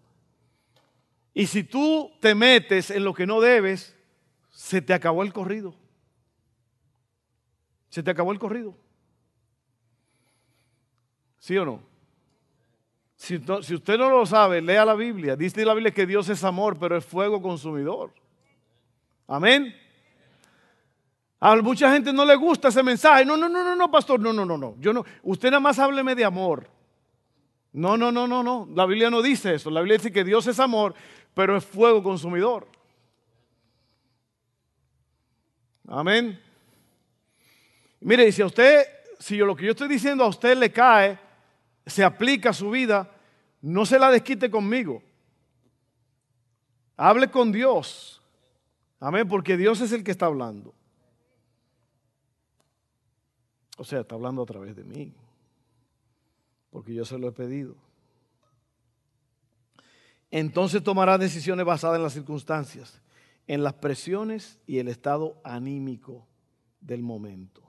Y 1.33 1.47
si 1.47 1.63
tú 1.63 2.11
te 2.19 2.35
metes 2.35 2.91
en 2.91 3.03
lo 3.03 3.11
que 3.11 3.25
no 3.25 3.41
debes, 3.41 3.95
se 4.51 4.83
te 4.83 4.93
acabó 4.93 5.23
el 5.23 5.33
corrido. 5.33 5.73
Se 7.89 8.03
te 8.03 8.11
acabó 8.11 8.33
el 8.33 8.37
corrido. 8.37 8.75
¿Sí 11.39 11.57
o 11.57 11.65
no? 11.65 11.81
Si, 13.15 13.37
usted 13.37 13.97
no 13.97 14.11
lo 14.11 14.27
sabe, 14.27 14.61
lea 14.61 14.85
la 14.85 14.93
Biblia. 14.93 15.35
Dice 15.35 15.65
la 15.65 15.73
Biblia 15.73 15.91
que 15.91 16.05
Dios 16.05 16.29
es 16.29 16.43
amor, 16.43 16.77
pero 16.77 16.97
es 16.97 17.03
fuego 17.03 17.41
consumidor. 17.41 18.13
Amén. 19.25 19.75
A 21.39 21.55
mucha 21.55 21.91
gente 21.91 22.13
no 22.13 22.25
le 22.25 22.35
gusta 22.35 22.67
ese 22.67 22.83
mensaje. 22.83 23.25
No, 23.25 23.35
no, 23.35 23.49
no, 23.49 23.63
no, 23.63 23.75
no, 23.75 23.89
pastor. 23.89 24.19
No, 24.19 24.31
no, 24.31 24.45
no, 24.45 24.55
no. 24.55 24.75
Yo 24.79 24.93
no. 24.93 25.03
Usted 25.23 25.49
nada 25.49 25.59
más 25.59 25.79
hábleme 25.79 26.13
de 26.13 26.25
amor. 26.25 26.77
No, 27.73 27.97
no, 27.97 28.11
no, 28.11 28.27
no, 28.27 28.43
no. 28.43 28.67
La 28.73 28.85
Biblia 28.85 29.09
no 29.09 29.21
dice 29.21 29.55
eso. 29.55 29.69
La 29.69 29.81
Biblia 29.81 29.97
dice 29.97 30.11
que 30.11 30.23
Dios 30.23 30.47
es 30.47 30.59
amor, 30.59 30.95
pero 31.33 31.55
es 31.55 31.65
fuego 31.65 32.01
consumidor. 32.01 32.67
Amén. 35.87 36.39
Mire, 38.01 38.27
y 38.27 38.31
si 38.31 38.41
a 38.41 38.45
usted, 38.45 38.85
si 39.19 39.37
lo 39.37 39.55
que 39.55 39.65
yo 39.65 39.71
estoy 39.71 39.87
diciendo 39.87 40.23
a 40.23 40.27
usted 40.27 40.57
le 40.57 40.71
cae, 40.71 41.19
se 41.85 42.03
aplica 42.03 42.51
a 42.51 42.53
su 42.53 42.69
vida, 42.69 43.09
no 43.61 43.85
se 43.85 43.99
la 43.99 44.11
desquite 44.11 44.49
conmigo. 44.49 45.01
Hable 46.95 47.29
con 47.29 47.51
Dios. 47.51 48.21
Amén, 48.99 49.27
porque 49.27 49.57
Dios 49.57 49.81
es 49.81 49.91
el 49.91 50.03
que 50.03 50.11
está 50.11 50.25
hablando. 50.25 50.73
O 53.77 53.83
sea, 53.83 54.01
está 54.01 54.15
hablando 54.15 54.43
a 54.43 54.45
través 54.45 54.75
de 54.75 54.83
mí. 54.83 55.13
Porque 56.69 56.93
yo 56.93 57.05
se 57.05 57.17
lo 57.17 57.27
he 57.27 57.31
pedido. 57.31 57.75
Entonces 60.31 60.83
tomará 60.83 61.17
decisiones 61.17 61.65
basadas 61.65 61.97
en 61.97 62.03
las 62.03 62.13
circunstancias, 62.13 63.01
en 63.47 63.63
las 63.63 63.73
presiones 63.73 64.59
y 64.67 64.77
el 64.77 64.87
estado 64.87 65.41
anímico 65.43 66.27
del 66.81 67.01
momento. 67.01 67.63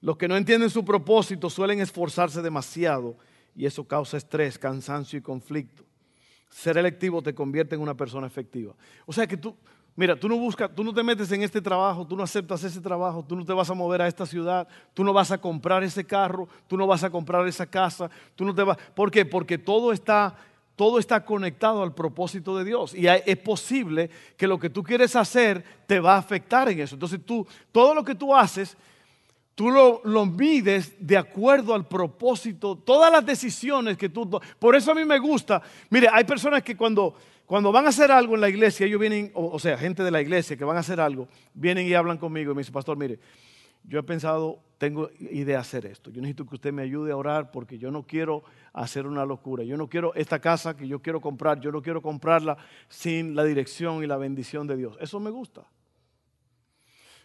Los 0.00 0.16
que 0.16 0.26
no 0.26 0.36
entienden 0.36 0.68
su 0.68 0.84
propósito 0.84 1.48
suelen 1.48 1.80
esforzarse 1.80 2.42
demasiado 2.42 3.16
y 3.54 3.66
eso 3.66 3.86
causa 3.86 4.16
estrés, 4.16 4.58
cansancio 4.58 5.18
y 5.18 5.22
conflicto. 5.22 5.84
Ser 6.48 6.76
electivo 6.76 7.22
te 7.22 7.34
convierte 7.34 7.76
en 7.76 7.80
una 7.80 7.96
persona 7.96 8.26
efectiva. 8.26 8.74
O 9.06 9.12
sea 9.12 9.26
que 9.26 9.36
tú, 9.36 9.56
mira, 9.96 10.16
tú 10.16 10.28
no 10.28 10.36
buscas, 10.36 10.70
tú 10.74 10.84
no 10.84 10.92
te 10.92 11.02
metes 11.02 11.30
en 11.32 11.42
este 11.42 11.60
trabajo, 11.60 12.06
tú 12.06 12.16
no 12.16 12.22
aceptas 12.22 12.64
ese 12.64 12.80
trabajo, 12.80 13.24
tú 13.26 13.36
no 13.36 13.44
te 13.44 13.52
vas 13.52 13.70
a 13.70 13.74
mover 13.74 14.02
a 14.02 14.08
esta 14.08 14.26
ciudad, 14.26 14.66
tú 14.94 15.04
no 15.04 15.12
vas 15.12 15.30
a 15.30 15.38
comprar 15.38 15.82
ese 15.82 16.04
carro, 16.04 16.48
tú 16.66 16.76
no 16.76 16.86
vas 16.86 17.04
a 17.04 17.10
comprar 17.10 17.46
esa 17.46 17.66
casa, 17.66 18.10
tú 18.34 18.44
no 18.44 18.54
te 18.54 18.62
vas. 18.62 18.78
¿Por 18.94 19.10
qué? 19.10 19.24
Porque 19.24 19.58
todo 19.58 19.92
está 19.92 20.34
todo 20.74 20.98
está 20.98 21.24
conectado 21.24 21.82
al 21.82 21.94
propósito 21.94 22.56
de 22.56 22.64
Dios. 22.64 22.94
Y 22.94 23.06
es 23.06 23.36
posible 23.38 24.10
que 24.36 24.48
lo 24.48 24.58
que 24.58 24.70
tú 24.70 24.82
quieres 24.82 25.14
hacer 25.14 25.62
te 25.86 26.00
va 26.00 26.14
a 26.14 26.18
afectar 26.18 26.68
en 26.70 26.80
eso. 26.80 26.96
Entonces 26.96 27.20
tú, 27.24 27.46
todo 27.70 27.94
lo 27.94 28.02
que 28.02 28.14
tú 28.14 28.34
haces 28.34 28.76
Tú 29.54 29.70
lo, 29.70 30.26
mides 30.26 30.94
de 30.98 31.16
acuerdo 31.16 31.74
al 31.74 31.86
propósito, 31.86 32.74
todas 32.76 33.12
las 33.12 33.24
decisiones 33.24 33.98
que 33.98 34.08
tú... 34.08 34.40
Por 34.58 34.74
eso 34.74 34.92
a 34.92 34.94
mí 34.94 35.04
me 35.04 35.18
gusta. 35.18 35.60
Mire, 35.90 36.08
hay 36.10 36.24
personas 36.24 36.62
que 36.62 36.74
cuando, 36.74 37.14
cuando 37.52 37.70
van 37.70 37.84
a 37.84 37.90
hacer 37.90 38.10
algo 38.10 38.34
en 38.34 38.40
la 38.40 38.48
iglesia, 38.48 38.86
ellos 38.86 38.98
vienen, 38.98 39.30
o, 39.34 39.58
sea, 39.58 39.76
gente 39.76 40.02
de 40.02 40.10
la 40.10 40.22
iglesia 40.22 40.56
que 40.56 40.64
van 40.64 40.78
a 40.78 40.80
hacer 40.80 40.98
algo, 40.98 41.28
vienen 41.52 41.86
y 41.86 41.92
hablan 41.92 42.16
conmigo 42.16 42.50
y 42.50 42.54
me 42.54 42.60
dicen, 42.62 42.72
pastor, 42.72 42.96
mire, 42.96 43.18
yo 43.84 43.98
he 43.98 44.02
pensado, 44.02 44.60
tengo 44.78 45.10
idea 45.20 45.56
de 45.56 45.60
hacer 45.60 45.84
esto. 45.84 46.08
Yo 46.08 46.22
necesito 46.22 46.46
que 46.46 46.54
usted 46.54 46.72
me 46.72 46.80
ayude 46.80 47.12
a 47.12 47.16
orar 47.18 47.50
porque 47.50 47.76
yo 47.76 47.90
no 47.90 48.06
quiero 48.06 48.42
hacer 48.72 49.06
una 49.06 49.26
locura. 49.26 49.64
Yo 49.64 49.76
no 49.76 49.86
quiero 49.86 50.14
esta 50.14 50.40
casa 50.40 50.74
que 50.74 50.88
yo 50.88 51.02
quiero 51.02 51.20
comprar, 51.20 51.60
yo 51.60 51.70
no 51.70 51.82
quiero 51.82 52.00
comprarla 52.00 52.56
sin 52.88 53.36
la 53.36 53.44
dirección 53.44 54.02
y 54.02 54.06
la 54.06 54.16
bendición 54.16 54.66
de 54.66 54.78
Dios. 54.78 54.96
Eso 54.98 55.20
me 55.20 55.28
gusta. 55.28 55.62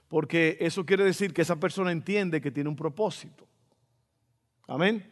Porque 0.09 0.57
eso 0.59 0.85
quiere 0.85 1.05
decir 1.05 1.33
que 1.33 1.43
esa 1.43 1.55
persona 1.55 1.93
entiende 1.93 2.41
que 2.41 2.51
tiene 2.51 2.69
un 2.69 2.75
propósito. 2.75 3.47
Amén. 4.67 5.09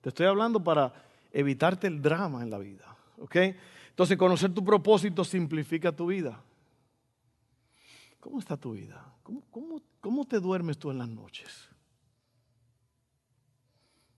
Te 0.00 0.08
estoy 0.08 0.26
hablando 0.26 0.64
para 0.64 0.92
evitarte 1.30 1.86
el 1.86 2.02
drama 2.02 2.42
en 2.42 2.50
la 2.50 2.58
vida. 2.58 2.96
¿Ok? 3.18 3.36
Entonces, 3.92 4.16
conocer 4.16 4.54
tu 4.54 4.64
propósito 4.64 5.22
simplifica 5.22 5.94
tu 5.94 6.06
vida. 6.06 6.42
¿Cómo 8.20 8.38
está 8.38 8.56
tu 8.56 8.72
vida? 8.72 9.14
¿Cómo, 10.00 10.24
te 10.24 10.40
duermes 10.40 10.78
tú 10.78 10.90
en 10.90 10.96
las 10.96 11.08
noches? 11.08 11.68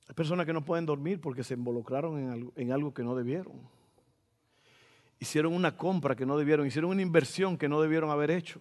Hay 0.06 0.14
personas 0.14 0.46
que 0.46 0.52
no 0.52 0.64
pueden 0.64 0.86
dormir 0.86 1.20
porque 1.20 1.42
se 1.42 1.54
involucraron 1.54 2.20
en 2.20 2.30
algo, 2.30 2.52
en 2.54 2.70
algo 2.70 2.94
que 2.94 3.02
no 3.02 3.16
debieron. 3.16 3.68
Hicieron 5.18 5.52
una 5.52 5.76
compra 5.76 6.14
que 6.14 6.24
no 6.24 6.38
debieron, 6.38 6.68
hicieron 6.68 6.92
una 6.92 7.02
inversión 7.02 7.58
que 7.58 7.68
no 7.68 7.80
debieron 7.80 8.10
haber 8.10 8.30
hecho. 8.30 8.60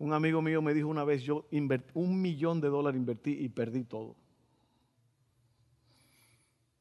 Un 0.00 0.14
amigo 0.14 0.42
mío 0.42 0.62
me 0.62 0.74
dijo 0.74 0.88
una 0.88 1.04
vez, 1.04 1.22
yo 1.22 1.46
un 1.94 2.20
millón 2.20 2.60
de 2.60 2.68
dólares 2.68 2.98
invertí 2.98 3.38
y 3.38 3.48
perdí 3.50 3.84
todo. 3.84 4.16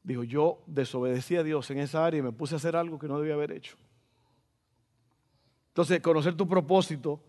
Dijo, 0.03 0.23
yo 0.23 0.61
desobedecí 0.67 1.37
a 1.37 1.43
Dios 1.43 1.71
en 1.71 1.79
esa 1.79 2.05
área 2.05 2.19
y 2.19 2.23
me 2.23 2.33
puse 2.33 2.55
a 2.55 2.57
hacer 2.57 2.75
algo 2.75 2.99
que 2.99 3.07
no 3.07 3.17
debía 3.17 3.35
haber 3.35 3.51
hecho. 3.53 3.77
Entonces, 5.69 6.01
conocer 6.01 6.35
tu 6.35 6.47
propósito 6.47 7.21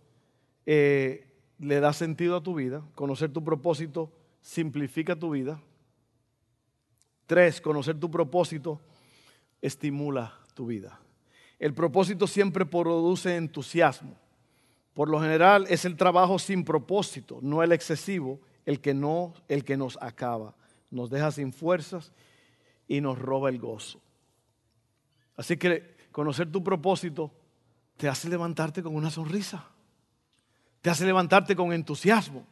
eh, 0.67 1.27
le 1.61 1.81
da 1.81 1.93
sentido 1.93 2.37
a 2.37 2.43
tu 2.43 2.55
vida. 2.55 2.83
Conocer 2.95 3.33
tu 3.33 3.45
propósito 3.45 4.13
simplifica 4.43 5.17
tu 5.17 5.31
vida. 5.31 5.61
Tres, 7.27 7.61
conocer 7.61 7.99
tu 7.99 8.11
propósito 8.11 8.81
estimula 9.63 10.35
tu 10.55 10.67
vida. 10.67 11.01
El 11.59 11.73
propósito 11.73 12.27
siempre 12.27 12.67
produce 12.67 13.37
entusiasmo. 13.37 14.17
Por 14.93 15.09
lo 15.09 15.21
general 15.21 15.67
es 15.69 15.85
el 15.85 15.97
trabajo 15.97 16.39
sin 16.39 16.65
propósito, 16.65 17.39
no 17.41 17.63
el 17.63 17.73
excesivo, 17.73 18.41
el 18.67 18.81
que, 18.81 18.95
no, 18.95 19.35
el 19.49 19.65
que 19.65 19.77
nos 19.77 19.99
acaba, 20.01 20.55
nos 20.91 21.11
deja 21.11 21.33
sin 21.33 21.53
fuerzas 21.53 22.13
y 22.89 23.01
nos 23.01 23.19
roba 23.19 23.49
el 23.49 23.59
gozo. 23.59 24.01
Así 25.37 25.57
que 25.57 25.97
conocer 26.13 26.51
tu 26.51 26.63
propósito 26.63 27.33
te 27.97 28.09
hace 28.09 28.29
levantarte 28.29 28.83
con 28.83 28.95
una 28.95 29.11
sonrisa, 29.11 29.69
te 30.81 30.91
hace 30.91 31.05
levantarte 31.05 31.57
con 31.57 31.73
entusiasmo. 31.73 32.47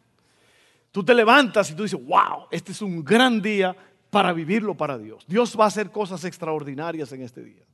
Tú 0.90 1.02
te 1.02 1.14
levantas 1.14 1.70
y 1.70 1.74
tú 1.74 1.84
dices, 1.84 2.04
wow, 2.04 2.46
este 2.50 2.72
es 2.72 2.82
un 2.82 3.02
gran 3.02 3.40
día 3.40 3.74
para 4.10 4.32
vivirlo 4.32 4.76
para 4.76 4.98
Dios. 4.98 5.24
Dios 5.26 5.58
va 5.58 5.64
a 5.64 5.68
hacer 5.68 5.90
cosas 5.90 6.24
extraordinarias 6.24 7.12
en 7.12 7.22
este 7.22 7.42
día. 7.42 7.64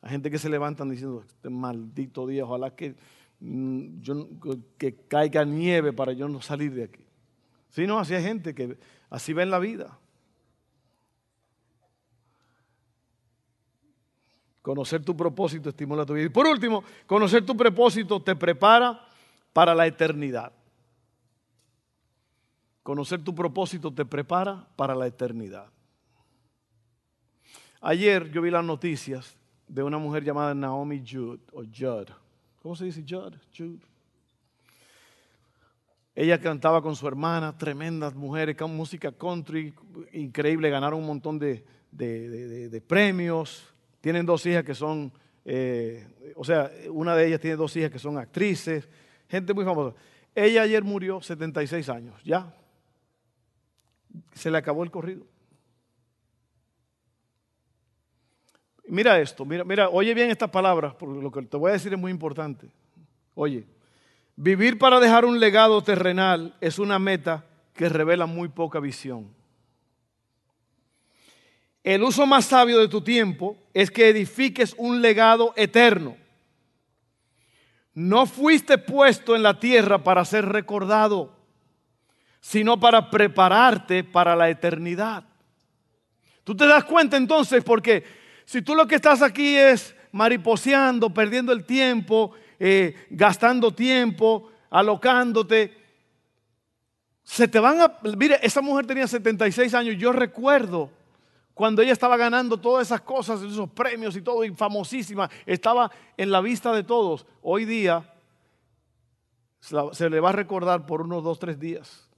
Hay 0.00 0.10
gente 0.10 0.30
que 0.30 0.38
se 0.38 0.48
levantan 0.48 0.88
diciendo, 0.88 1.22
este 1.26 1.50
maldito 1.50 2.26
día, 2.26 2.44
ojalá 2.44 2.74
que 2.74 2.96
Mm, 3.40 4.00
que 4.78 4.94
caiga 5.06 5.44
nieve 5.44 5.92
para 5.92 6.12
yo 6.12 6.28
no 6.28 6.40
salir 6.40 6.72
de 6.74 6.84
aquí. 6.84 7.04
Si 7.68 7.86
no, 7.86 7.98
así 7.98 8.14
hay 8.14 8.22
gente 8.22 8.54
que 8.54 8.78
así 9.10 9.32
ven 9.34 9.50
la 9.50 9.58
vida. 9.58 9.98
Conocer 14.64 15.04
tu 15.04 15.14
propósito 15.14 15.68
estimula 15.68 16.06
tu 16.06 16.14
vida. 16.14 16.24
Y 16.24 16.30
por 16.30 16.46
último, 16.46 16.82
conocer 17.06 17.44
tu 17.44 17.54
propósito 17.54 18.22
te 18.22 18.34
prepara 18.34 18.98
para 19.52 19.74
la 19.74 19.86
eternidad. 19.86 20.54
Conocer 22.82 23.22
tu 23.22 23.34
propósito 23.34 23.92
te 23.92 24.06
prepara 24.06 24.66
para 24.74 24.94
la 24.94 25.06
eternidad. 25.06 25.66
Ayer 27.82 28.30
yo 28.30 28.40
vi 28.40 28.50
las 28.50 28.64
noticias 28.64 29.36
de 29.68 29.82
una 29.82 29.98
mujer 29.98 30.24
llamada 30.24 30.54
Naomi 30.54 31.04
Judd 31.06 31.40
o 31.52 31.62
Judd 31.64 32.08
¿Cómo 32.62 32.74
se 32.74 32.86
dice? 32.86 33.04
Judd. 33.06 33.80
Ella 36.14 36.40
cantaba 36.40 36.80
con 36.80 36.96
su 36.96 37.06
hermana, 37.06 37.54
tremendas 37.58 38.14
mujeres, 38.14 38.56
música 38.62 39.12
country, 39.12 39.74
increíble, 40.14 40.70
ganaron 40.70 41.00
un 41.00 41.06
montón 41.06 41.38
de, 41.38 42.82
premios. 42.88 43.73
Tienen 44.04 44.26
dos 44.26 44.44
hijas 44.44 44.62
que 44.64 44.74
son, 44.74 45.10
eh, 45.46 46.06
o 46.36 46.44
sea, 46.44 46.70
una 46.90 47.16
de 47.16 47.26
ellas 47.26 47.40
tiene 47.40 47.56
dos 47.56 47.74
hijas 47.74 47.90
que 47.90 47.98
son 47.98 48.18
actrices, 48.18 48.86
gente 49.30 49.54
muy 49.54 49.64
famosa. 49.64 49.96
Ella 50.34 50.60
ayer 50.60 50.84
murió 50.84 51.22
76 51.22 51.88
años, 51.88 52.22
ya. 52.22 52.54
Se 54.34 54.50
le 54.50 54.58
acabó 54.58 54.84
el 54.84 54.90
corrido. 54.90 55.24
Mira 58.88 59.18
esto, 59.18 59.46
mira, 59.46 59.64
mira, 59.64 59.88
oye 59.88 60.12
bien 60.12 60.30
estas 60.30 60.50
palabras, 60.50 60.94
porque 60.96 61.22
lo 61.22 61.32
que 61.32 61.40
te 61.40 61.56
voy 61.56 61.70
a 61.70 61.72
decir 61.72 61.94
es 61.94 61.98
muy 61.98 62.10
importante. 62.10 62.68
Oye, 63.34 63.64
vivir 64.36 64.78
para 64.78 65.00
dejar 65.00 65.24
un 65.24 65.40
legado 65.40 65.82
terrenal 65.82 66.54
es 66.60 66.78
una 66.78 66.98
meta 66.98 67.46
que 67.72 67.88
revela 67.88 68.26
muy 68.26 68.48
poca 68.48 68.80
visión. 68.80 69.34
El 71.84 72.02
uso 72.02 72.26
más 72.26 72.46
sabio 72.46 72.78
de 72.78 72.88
tu 72.88 73.02
tiempo 73.02 73.58
es 73.74 73.90
que 73.90 74.08
edifiques 74.08 74.74
un 74.78 75.02
legado 75.02 75.52
eterno. 75.54 76.16
no 77.92 78.26
fuiste 78.26 78.76
puesto 78.76 79.36
en 79.36 79.44
la 79.44 79.60
tierra 79.60 80.02
para 80.02 80.24
ser 80.24 80.46
recordado, 80.46 81.36
sino 82.40 82.80
para 82.80 83.08
prepararte 83.08 84.02
para 84.02 84.34
la 84.34 84.50
eternidad. 84.50 85.22
Tú 86.42 86.56
te 86.56 86.66
das 86.66 86.82
cuenta 86.82 87.16
entonces 87.16 87.62
porque 87.62 88.02
si 88.46 88.62
tú 88.62 88.74
lo 88.74 88.88
que 88.88 88.96
estás 88.96 89.22
aquí 89.22 89.54
es 89.54 89.94
mariposeando, 90.10 91.14
perdiendo 91.14 91.52
el 91.52 91.64
tiempo, 91.64 92.32
eh, 92.58 93.06
gastando 93.10 93.72
tiempo, 93.72 94.50
alocándote, 94.70 95.76
se 97.22 97.46
te 97.46 97.60
van 97.60 97.80
a... 97.80 97.98
Mire, 98.16 98.40
esa 98.42 98.60
mujer 98.60 98.86
tenía 98.86 99.06
76 99.06 99.72
años, 99.74 99.96
yo 99.98 100.10
recuerdo 100.10 100.90
cuando 101.54 101.82
ella 101.82 101.92
estaba 101.92 102.16
ganando 102.16 102.58
todas 102.58 102.88
esas 102.88 103.00
cosas, 103.00 103.40
esos 103.40 103.70
premios 103.70 104.16
y 104.16 104.22
todo, 104.22 104.44
y 104.44 104.52
famosísima, 104.52 105.30
estaba 105.46 105.90
en 106.16 106.30
la 106.32 106.40
vista 106.40 106.72
de 106.72 106.82
todos. 106.82 107.26
Hoy 107.42 107.64
día 107.64 108.12
se 109.60 110.10
le 110.10 110.20
va 110.20 110.30
a 110.30 110.32
recordar 110.32 110.84
por 110.84 111.00
unos 111.00 111.22
dos, 111.22 111.38
tres 111.38 111.58
días. 111.58 112.08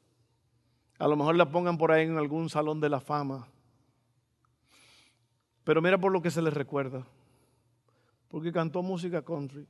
A 0.99 1.07
lo 1.07 1.17
mejor 1.17 1.37
la 1.37 1.51
pongan 1.51 1.77
por 1.77 1.93
ahí 1.93 2.07
en 2.07 2.17
algún 2.17 2.49
salón 2.49 2.81
de 2.81 2.89
la 2.89 3.01
fama. 3.01 3.47
Pero 5.65 5.83
mira 5.83 5.99
por 5.99 6.13
lo 6.13 6.23
que 6.23 6.31
se 6.31 6.41
le 6.41 6.51
recuerda. 6.51 7.07
Porque 8.29 8.53
cantó 8.53 8.83
música 8.83 9.23
country. 9.23 9.67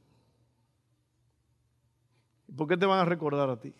¿Y 2.46 2.52
por 2.52 2.68
qué 2.68 2.76
te 2.76 2.86
van 2.86 3.00
a 3.00 3.04
recordar 3.04 3.50
a 3.50 3.58
ti? 3.58 3.74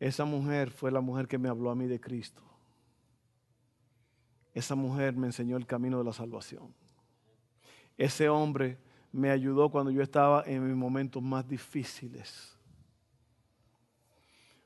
Esa 0.00 0.24
mujer 0.24 0.70
fue 0.70 0.90
la 0.90 1.00
mujer 1.00 1.26
que 1.26 1.38
me 1.38 1.48
habló 1.48 1.70
a 1.70 1.74
mí 1.74 1.86
de 1.86 2.00
Cristo. 2.00 2.42
Esa 4.54 4.74
mujer 4.74 5.14
me 5.16 5.26
enseñó 5.26 5.56
el 5.56 5.66
camino 5.66 5.98
de 5.98 6.04
la 6.04 6.12
salvación. 6.12 6.74
Ese 7.96 8.28
hombre 8.28 8.78
me 9.12 9.30
ayudó 9.30 9.70
cuando 9.70 9.90
yo 9.90 10.02
estaba 10.02 10.44
en 10.46 10.66
mis 10.66 10.76
momentos 10.76 11.22
más 11.22 11.46
difíciles. 11.46 12.56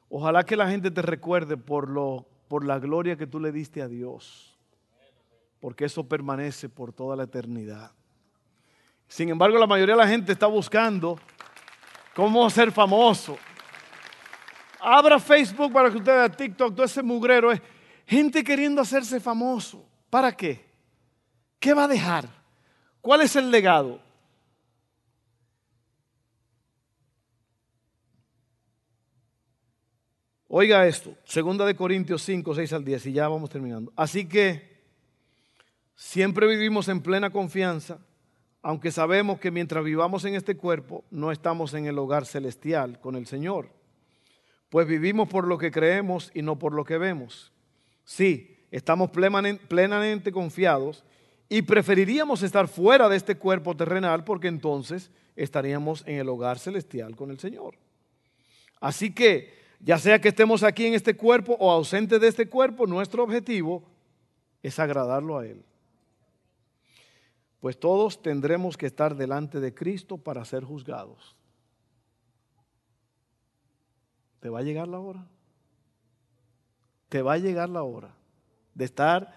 Ojalá 0.09 0.45
que 0.45 0.57
la 0.57 0.69
gente 0.69 0.91
te 0.91 1.01
recuerde 1.01 1.57
por, 1.57 1.89
lo, 1.89 2.27
por 2.49 2.65
la 2.65 2.79
gloria 2.79 3.17
que 3.17 3.27
tú 3.27 3.41
le 3.41 3.51
diste 3.51 3.81
a 3.81 3.89
Dios, 3.89 4.59
porque 5.61 5.87
eso 5.87 6.07
permanece 6.07 6.69
por 6.69 6.93
toda 6.93 7.17
la 7.17 7.23
eternidad. 7.23 7.93
Sin 9.09 9.31
embargo, 9.31 9.59
la 9.59 9.67
mayoría 9.67 9.95
de 9.95 10.03
la 10.03 10.09
gente 10.09 10.33
está 10.33 10.47
buscando 10.47 11.19
cómo 12.15 12.49
ser 12.51 12.73
famoso. 12.73 13.39
Abra 14.85 15.21
Facebook 15.21 15.73
para 15.73 15.91
que 15.91 15.99
usted 15.99 16.13
vea 16.13 16.29
TikTok, 16.29 16.75
todo 16.75 16.85
ese 16.85 17.03
mugrero. 17.05 17.53
Es 17.53 17.63
gente 18.05 18.43
queriendo 18.43 18.81
hacerse 18.81 19.21
famoso. 19.21 19.87
¿Para 20.11 20.33
qué? 20.33 20.65
¿Qué 21.61 21.73
va 21.73 21.85
a 21.85 21.89
dejar? 21.89 22.29
¿Cuál 23.01 23.21
es 23.21 23.37
el 23.37 23.51
legado? 23.51 24.01
Oiga 30.49 30.87
esto, 30.87 31.17
segunda 31.25 31.65
de 31.65 31.75
Corintios 31.75 32.23
5, 32.25 32.55
6 32.55 32.73
al 32.75 32.85
10, 32.85 33.07
y 33.07 33.13
ya 33.13 33.29
vamos 33.29 33.49
terminando. 33.49 33.91
Así 33.97 34.29
que 34.29 34.83
siempre 35.95 36.47
vivimos 36.47 36.89
en 36.89 37.01
plena 37.01 37.31
confianza, 37.31 38.01
aunque 38.61 38.91
sabemos 38.91 39.39
que 39.39 39.51
mientras 39.51 39.83
vivamos 39.83 40.25
en 40.25 40.35
este 40.35 40.57
cuerpo, 40.57 41.05
no 41.11 41.33
estamos 41.33 41.73
en 41.73 41.87
el 41.87 41.99
hogar 41.99 42.27
celestial 42.27 43.01
con 43.01 43.15
el 43.17 43.27
Señor 43.27 43.82
pues 44.73 44.89
vivimos 44.89 45.29
por 45.29 45.47
lo 45.47 45.59
que 45.59 45.71
creemos 45.71 46.31
y 46.33 46.41
no 46.41 46.59
por 46.59 46.73
lo 46.73 46.83
que 46.83 46.97
vemos. 46.97 47.53
Sí, 48.05 48.57
estamos 48.71 49.11
plenamente 49.11 50.33
confiados 50.33 51.05
y 51.51 51.61
preferiríamos 51.61 52.43
estar 52.43 52.67
fuera 52.69 53.07
de 53.11 53.19
este 53.19 53.37
cuerpo 53.37 53.77
terrenal 53.77 54.25
porque 54.25 54.49
entonces 54.49 55.11
estaríamos 55.37 56.03
en 56.07 56.21
el 56.21 56.29
hogar 56.31 56.59
celestial 56.59 57.15
con 57.17 57.31
el 57.31 57.39
Señor. 57.39 57.75
Así 58.81 59.13
que, 59.13 59.53
ya 59.79 59.99
sea 59.99 60.19
que 60.23 60.29
estemos 60.29 60.63
aquí 60.63 60.87
en 60.87 60.95
este 60.95 61.19
cuerpo 61.19 61.55
o 61.61 61.71
ausentes 61.71 62.19
de 62.19 62.29
este 62.29 62.49
cuerpo, 62.49 62.87
nuestro 62.87 63.25
objetivo 63.25 63.83
es 64.63 64.79
agradarlo 64.79 65.37
a 65.37 65.47
Él. 65.47 65.63
Pues 67.61 67.79
todos 67.79 68.23
tendremos 68.23 68.79
que 68.79 68.87
estar 68.87 69.17
delante 69.17 69.61
de 69.61 69.75
Cristo 69.75 70.17
para 70.17 70.47
ser 70.47 70.65
juzgados. 70.65 71.37
Te 74.43 74.49
va 74.49 74.59
a 74.59 74.63
llegar 74.63 74.89
la 74.89 74.99
hora. 74.99 75.25
Te 77.09 77.23
va 77.23 77.35
a 77.35 77.39
llegar 77.39 77.69
la 77.69 77.85
hora 77.85 78.13
de 78.75 78.85
estar 78.85 79.33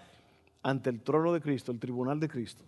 ante 0.64 0.90
el 0.90 1.00
trono 1.00 1.32
de 1.32 1.40
Cristo, 1.40 1.70
el 1.70 1.78
tribunal 1.78 2.18
de 2.18 2.28
Cristo. 2.28 2.64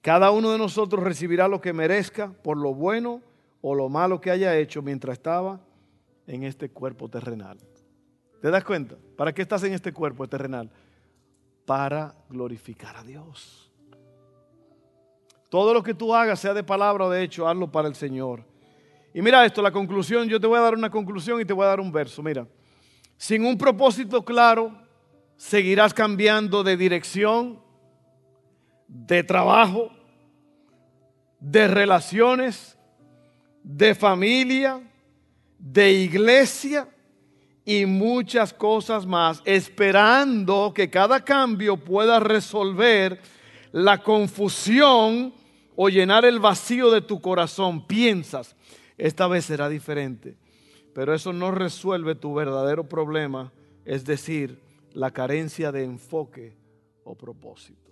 Cada 0.00 0.30
uno 0.30 0.52
de 0.52 0.58
nosotros 0.58 1.02
recibirá 1.02 1.48
lo 1.48 1.60
que 1.60 1.72
merezca 1.72 2.32
por 2.32 2.56
lo 2.56 2.72
bueno 2.72 3.20
o 3.62 3.74
lo 3.74 3.88
malo 3.88 4.20
que 4.20 4.30
haya 4.30 4.56
hecho 4.56 4.80
mientras 4.80 5.14
estaba 5.14 5.58
en 6.28 6.44
este 6.44 6.70
cuerpo 6.70 7.08
terrenal. 7.08 7.58
¿Te 8.40 8.48
das 8.52 8.62
cuenta? 8.62 8.94
¿Para 9.16 9.32
qué 9.32 9.42
estás 9.42 9.64
en 9.64 9.72
este 9.72 9.92
cuerpo 9.92 10.28
terrenal? 10.28 10.70
Para 11.66 12.14
glorificar 12.28 12.94
a 12.94 13.02
Dios. 13.02 13.72
Todo 15.48 15.74
lo 15.74 15.82
que 15.82 15.94
tú 15.94 16.14
hagas, 16.14 16.38
sea 16.38 16.54
de 16.54 16.62
palabra 16.62 17.06
o 17.06 17.10
de 17.10 17.24
hecho, 17.24 17.48
hazlo 17.48 17.72
para 17.72 17.88
el 17.88 17.96
Señor. 17.96 18.53
Y 19.14 19.22
mira 19.22 19.46
esto, 19.46 19.62
la 19.62 19.70
conclusión, 19.70 20.28
yo 20.28 20.40
te 20.40 20.48
voy 20.48 20.58
a 20.58 20.62
dar 20.62 20.74
una 20.74 20.90
conclusión 20.90 21.40
y 21.40 21.44
te 21.44 21.52
voy 21.52 21.64
a 21.64 21.68
dar 21.68 21.78
un 21.78 21.92
verso. 21.92 22.20
Mira, 22.20 22.48
sin 23.16 23.46
un 23.46 23.56
propósito 23.56 24.24
claro, 24.24 24.76
seguirás 25.36 25.94
cambiando 25.94 26.64
de 26.64 26.76
dirección, 26.76 27.60
de 28.88 29.22
trabajo, 29.22 29.92
de 31.38 31.68
relaciones, 31.68 32.76
de 33.62 33.94
familia, 33.94 34.80
de 35.60 35.92
iglesia 35.92 36.88
y 37.64 37.86
muchas 37.86 38.52
cosas 38.52 39.06
más, 39.06 39.42
esperando 39.44 40.72
que 40.74 40.90
cada 40.90 41.24
cambio 41.24 41.76
pueda 41.76 42.18
resolver 42.18 43.20
la 43.70 44.02
confusión 44.02 45.32
o 45.76 45.88
llenar 45.88 46.24
el 46.24 46.40
vacío 46.40 46.90
de 46.90 47.00
tu 47.00 47.20
corazón. 47.20 47.86
Piensas, 47.86 48.56
esta 48.98 49.26
vez 49.28 49.44
será 49.44 49.68
diferente. 49.68 50.36
Pero 50.94 51.14
eso 51.14 51.32
no 51.32 51.50
resuelve 51.50 52.14
tu 52.14 52.34
verdadero 52.34 52.88
problema, 52.88 53.52
es 53.84 54.04
decir, 54.04 54.60
la 54.92 55.10
carencia 55.10 55.72
de 55.72 55.84
enfoque 55.84 56.56
o 57.02 57.16
propósito. 57.16 57.83